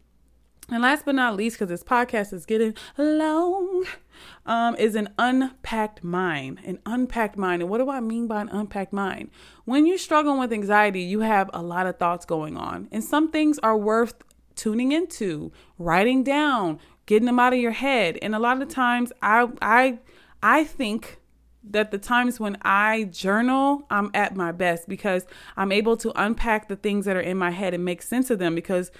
And 0.71 0.83
last 0.83 1.05
but 1.05 1.15
not 1.15 1.35
least, 1.35 1.55
because 1.55 1.69
this 1.69 1.83
podcast 1.83 2.31
is 2.31 2.45
getting 2.45 2.75
long, 2.97 3.85
um, 4.45 4.75
is 4.75 4.95
an 4.95 5.09
unpacked 5.17 6.03
mind. 6.03 6.59
An 6.63 6.79
unpacked 6.85 7.37
mind. 7.37 7.63
And 7.63 7.71
what 7.71 7.79
do 7.79 7.89
I 7.89 7.99
mean 7.99 8.27
by 8.27 8.41
an 8.41 8.49
unpacked 8.49 8.93
mind? 8.93 9.31
When 9.65 9.87
you're 9.87 9.97
struggling 9.97 10.39
with 10.39 10.53
anxiety, 10.53 11.01
you 11.01 11.21
have 11.21 11.49
a 11.53 11.63
lot 11.63 11.87
of 11.87 11.97
thoughts 11.97 12.25
going 12.25 12.55
on. 12.55 12.87
And 12.91 13.03
some 13.03 13.31
things 13.31 13.57
are 13.59 13.77
worth 13.77 14.13
tuning 14.55 14.91
into, 14.91 15.51
writing 15.79 16.23
down, 16.23 16.79
getting 17.09 17.25
them 17.25 17.39
out 17.39 17.53
of 17.53 17.59
your 17.59 17.71
head. 17.71 18.19
And 18.21 18.35
a 18.35 18.39
lot 18.39 18.61
of 18.61 18.69
times 18.69 19.11
I 19.19 19.47
I 19.63 19.97
I 20.43 20.63
think 20.63 21.17
that 21.63 21.89
the 21.89 21.97
times 21.97 22.39
when 22.39 22.55
I 22.61 23.05
journal, 23.05 23.87
I'm 23.89 24.11
at 24.13 24.35
my 24.35 24.51
best 24.51 24.87
because 24.87 25.25
I'm 25.57 25.71
able 25.71 25.97
to 25.97 26.13
unpack 26.15 26.67
the 26.67 26.75
things 26.75 27.05
that 27.05 27.15
are 27.15 27.21
in 27.21 27.35
my 27.35 27.49
head 27.49 27.73
and 27.73 27.83
make 27.83 28.03
sense 28.03 28.29
of 28.29 28.37
them 28.37 28.53
because 28.53 28.91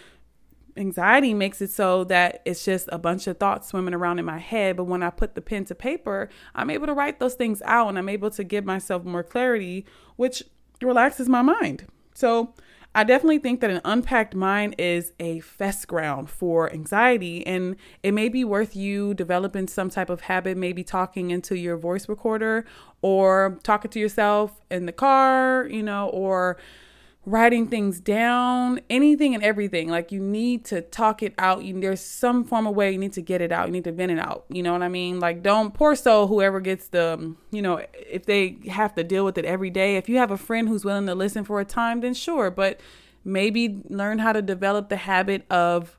anxiety 0.75 1.35
makes 1.35 1.61
it 1.61 1.69
so 1.69 2.03
that 2.05 2.41
it's 2.45 2.65
just 2.65 2.89
a 2.91 2.97
bunch 2.97 3.27
of 3.27 3.37
thoughts 3.37 3.67
swimming 3.67 3.93
around 3.93 4.17
in 4.17 4.25
my 4.25 4.39
head. 4.39 4.75
But 4.75 4.85
when 4.85 5.03
I 5.03 5.11
put 5.11 5.35
the 5.35 5.41
pen 5.41 5.65
to 5.65 5.75
paper, 5.75 6.29
I'm 6.55 6.71
able 6.71 6.87
to 6.87 6.95
write 6.95 7.19
those 7.19 7.35
things 7.35 7.61
out 7.63 7.89
and 7.89 7.97
I'm 7.99 8.09
able 8.09 8.31
to 8.31 8.43
give 8.43 8.65
myself 8.65 9.03
more 9.03 9.23
clarity, 9.23 9.85
which 10.15 10.41
relaxes 10.81 11.29
my 11.29 11.43
mind. 11.43 11.85
So 12.15 12.55
I 12.95 13.03
definitely 13.03 13.37
think 13.37 13.61
that 13.61 13.69
an 13.69 13.81
unpacked 13.85 14.33
mind 14.33 14.75
is 14.79 15.13
a 15.19 15.41
fest 15.41 15.87
ground 15.87 16.29
for 16.29 16.73
anxiety, 16.73 17.45
and 17.45 17.75
it 18.01 18.13
may 18.13 18.29
be 18.29 18.43
worth 18.43 18.75
you 18.75 19.13
developing 19.13 19.67
some 19.67 19.91
type 19.91 20.09
of 20.09 20.21
habit, 20.21 20.57
maybe 20.57 20.83
talking 20.83 21.29
into 21.29 21.55
your 21.55 21.77
voice 21.77 22.09
recorder 22.09 22.65
or 23.01 23.59
talking 23.61 23.91
to 23.91 23.99
yourself 23.99 24.59
in 24.71 24.87
the 24.87 24.91
car, 24.91 25.67
you 25.69 25.83
know, 25.83 26.09
or 26.09 26.57
writing 27.29 27.67
things 27.67 27.99
down, 27.99 28.79
anything 28.89 29.35
and 29.35 29.43
everything. 29.43 29.87
Like 29.87 30.11
you 30.11 30.19
need 30.19 30.65
to 30.65 30.81
talk 30.81 31.21
it 31.21 31.33
out. 31.37 31.63
You, 31.63 31.79
there's 31.79 32.01
some 32.01 32.43
form 32.43 32.65
of 32.65 32.75
way 32.75 32.91
you 32.91 32.97
need 32.97 33.13
to 33.13 33.21
get 33.21 33.41
it 33.41 33.51
out. 33.51 33.67
You 33.67 33.71
need 33.71 33.83
to 33.83 33.91
vent 33.91 34.11
it 34.11 34.19
out. 34.19 34.45
You 34.49 34.63
know 34.63 34.73
what 34.73 34.81
I 34.81 34.87
mean? 34.87 35.19
Like 35.19 35.43
don't 35.43 35.73
poor 35.73 35.95
soul 35.95 36.27
whoever 36.27 36.59
gets 36.59 36.87
the, 36.87 37.13
um, 37.13 37.37
you 37.51 37.61
know, 37.61 37.85
if 37.93 38.25
they 38.25 38.57
have 38.69 38.95
to 38.95 39.03
deal 39.03 39.23
with 39.23 39.37
it 39.37 39.45
every 39.45 39.69
day. 39.69 39.95
If 39.95 40.09
you 40.09 40.17
have 40.17 40.31
a 40.31 40.37
friend 40.37 40.67
who's 40.67 40.83
willing 40.83 41.05
to 41.05 41.15
listen 41.15 41.43
for 41.43 41.59
a 41.59 41.65
time, 41.65 42.01
then 42.01 42.13
sure. 42.13 42.49
But 42.49 42.79
maybe 43.23 43.83
learn 43.89 44.19
how 44.19 44.33
to 44.33 44.41
develop 44.41 44.89
the 44.89 44.97
habit 44.97 45.45
of, 45.51 45.97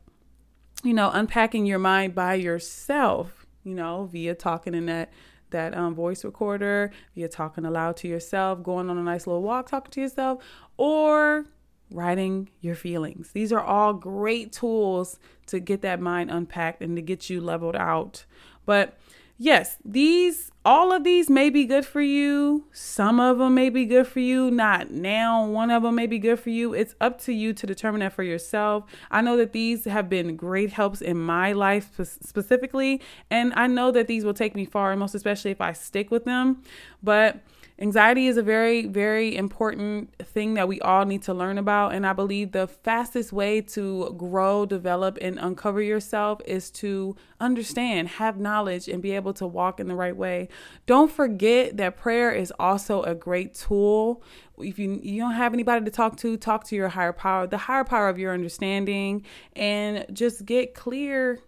you 0.83 0.95
know, 0.95 1.11
unpacking 1.13 1.65
your 1.65 1.79
mind 1.79 2.15
by 2.15 2.35
yourself. 2.35 3.47
You 3.63 3.75
know, 3.75 4.09
via 4.11 4.35
talking 4.35 4.75
in 4.75 4.87
that 4.87 5.13
that 5.51 5.77
um, 5.77 5.95
voice 5.95 6.25
recorder, 6.25 6.91
you're 7.15 7.29
talking 7.29 7.65
aloud 7.65 7.97
to 7.99 8.09
yourself, 8.09 8.63
going 8.63 8.91
on 8.91 8.99
a 8.99 9.03
nice 9.03 9.27
little 9.27 9.43
walk, 9.43 9.69
talking 9.71 9.91
to 9.93 10.01
yourself, 10.01 10.43
or 10.77 11.47
writing 11.91 12.49
your 12.61 12.75
feelings. 12.75 13.33
These 13.33 13.53
are 13.53 13.61
all 13.61 13.93
great 13.93 14.53
tools 14.53 15.19
to 15.47 15.61
get 15.61 15.83
that 15.83 16.01
mind 16.01 16.31
unpacked 16.31 16.83
and 16.83 16.97
to 16.97 17.03
get 17.03 17.29
you 17.29 17.41
leveled 17.41 17.77
out. 17.77 18.25
But 18.65 18.97
yes, 19.41 19.79
these 19.85 20.53
all 20.63 20.93
of 20.93 21.05
these 21.05 21.31
may 21.31 21.49
be 21.49 21.65
good 21.65 21.87
for 21.87 22.03
you. 22.03 22.67
Some 22.71 23.19
of 23.19 23.39
them 23.39 23.55
may 23.55 23.71
be 23.71 23.87
good 23.87 24.07
for 24.07 24.21
you. 24.21 24.51
Not 24.51 24.91
now. 24.91 25.47
One 25.47 25.71
of 25.71 25.83
them 25.83 25.95
may 25.95 26.07
be 26.07 26.19
good 26.19 26.39
for 26.39 26.51
you. 26.51 26.75
It's 26.75 26.95
up 27.01 27.19
to 27.23 27.33
you 27.33 27.55
to 27.55 27.67
determine 27.67 28.01
that 28.01 28.13
for 28.13 28.23
yourself. 28.23 28.85
I 29.11 29.23
know 29.23 29.39
that 29.39 29.53
these 29.53 29.87
have 29.87 30.11
been 30.11 30.37
great 30.37 30.71
helps 30.71 31.01
in 31.01 31.17
my 31.17 31.53
life 31.53 31.99
specifically, 32.03 33.01
and 33.31 33.55
I 33.57 33.67
know 33.69 33.91
that 33.91 34.07
these 34.07 34.23
will 34.23 34.35
take 34.35 34.55
me 34.55 34.67
far, 34.67 34.95
most 34.97 35.15
especially 35.15 35.51
if 35.51 35.63
I 35.63 35.73
stick 35.73 36.11
with 36.11 36.27
them. 36.27 36.63
But 37.03 37.41
Anxiety 37.83 38.27
is 38.27 38.37
a 38.37 38.43
very, 38.43 38.85
very 38.85 39.35
important 39.35 40.15
thing 40.23 40.53
that 40.53 40.69
we 40.69 40.79
all 40.83 41.07
need 41.07 41.23
to 41.23 41.33
learn 41.33 41.57
about. 41.57 41.95
And 41.95 42.07
I 42.07 42.13
believe 42.13 42.53
the 42.53 42.67
fastest 42.67 43.33
way 43.33 43.63
to 43.63 44.15
grow, 44.19 44.67
develop, 44.67 45.17
and 45.23 45.39
uncover 45.39 45.81
yourself 45.81 46.43
is 46.45 46.71
to 46.73 47.17
understand, 47.41 48.09
have 48.09 48.39
knowledge, 48.39 48.87
and 48.87 49.01
be 49.01 49.13
able 49.13 49.33
to 49.33 49.47
walk 49.47 49.81
in 49.81 49.89
the 49.89 49.95
right 49.95 50.15
way. 50.15 50.51
Don't 50.85 51.11
forget 51.11 51.79
that 51.79 51.97
prayer 51.97 52.31
is 52.33 52.53
also 52.59 53.03
a 53.03 53.15
great 53.15 53.55
tool. 53.55 54.23
If 54.59 54.79
you, 54.79 55.01
you 55.03 55.19
don't 55.23 55.33
have 55.33 55.55
anybody 55.55 55.87
to 55.87 55.91
talk 55.91 56.19
to, 56.19 56.37
talk 56.37 56.65
to 56.65 56.77
your 56.77 56.91
higher 56.91 57.15
power, 57.15 57.47
the 57.47 57.57
higher 57.57 57.85
power 57.85 58.11
of 58.11 58.19
your 58.19 58.35
understanding, 58.35 59.25
and 59.57 60.05
just 60.13 60.45
get 60.45 60.75
clear 60.75 61.39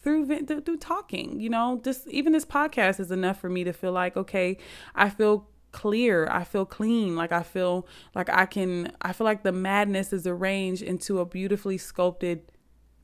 through 0.00 0.46
through 0.46 0.76
talking 0.76 1.40
you 1.40 1.50
know 1.50 1.80
just 1.82 2.06
even 2.06 2.32
this 2.32 2.44
podcast 2.44 3.00
is 3.00 3.10
enough 3.10 3.40
for 3.40 3.50
me 3.50 3.64
to 3.64 3.72
feel 3.72 3.90
like 3.90 4.16
okay 4.16 4.56
i 4.94 5.10
feel 5.10 5.48
clear. 5.76 6.26
I 6.30 6.42
feel 6.42 6.64
clean. 6.64 7.16
Like 7.16 7.32
I 7.32 7.42
feel 7.42 7.86
like 8.14 8.30
I 8.30 8.46
can, 8.46 8.92
I 9.02 9.12
feel 9.12 9.26
like 9.26 9.42
the 9.42 9.52
madness 9.52 10.10
is 10.10 10.26
arranged 10.26 10.82
into 10.82 11.20
a 11.20 11.26
beautifully 11.26 11.76
sculpted 11.76 12.40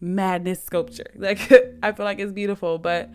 madness 0.01 0.65
sculpture. 0.65 1.11
Like 1.17 1.41
I 1.83 1.93
feel 1.93 2.07
like 2.07 2.19
it's 2.19 2.33
beautiful. 2.33 2.79
But 2.79 3.11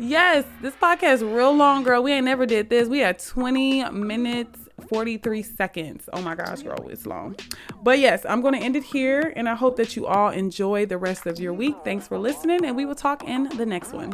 yes, 0.00 0.44
this 0.62 0.74
podcast 0.74 1.20
real 1.20 1.54
long, 1.54 1.84
girl. 1.84 2.02
We 2.02 2.12
ain't 2.12 2.24
never 2.24 2.44
did 2.44 2.70
this. 2.70 2.88
We 2.88 2.98
had 2.98 3.20
20 3.20 3.90
minutes 3.90 4.58
43 4.88 5.42
seconds. 5.42 6.08
Oh 6.12 6.20
my 6.20 6.34
gosh, 6.34 6.62
girl, 6.62 6.88
it's 6.88 7.06
long. 7.06 7.36
But 7.82 8.00
yes, 8.00 8.26
I'm 8.28 8.40
going 8.40 8.54
to 8.54 8.60
end 8.60 8.74
it 8.74 8.82
here. 8.82 9.32
And 9.36 9.48
I 9.48 9.54
hope 9.54 9.76
that 9.76 9.94
you 9.94 10.06
all 10.06 10.30
enjoy 10.30 10.86
the 10.86 10.98
rest 10.98 11.26
of 11.26 11.38
your 11.38 11.52
week. 11.52 11.76
Thanks 11.84 12.08
for 12.08 12.18
listening. 12.18 12.64
And 12.64 12.76
we 12.76 12.84
will 12.84 12.96
talk 12.96 13.22
in 13.22 13.44
the 13.56 13.66
next 13.66 13.92
one. 13.92 14.12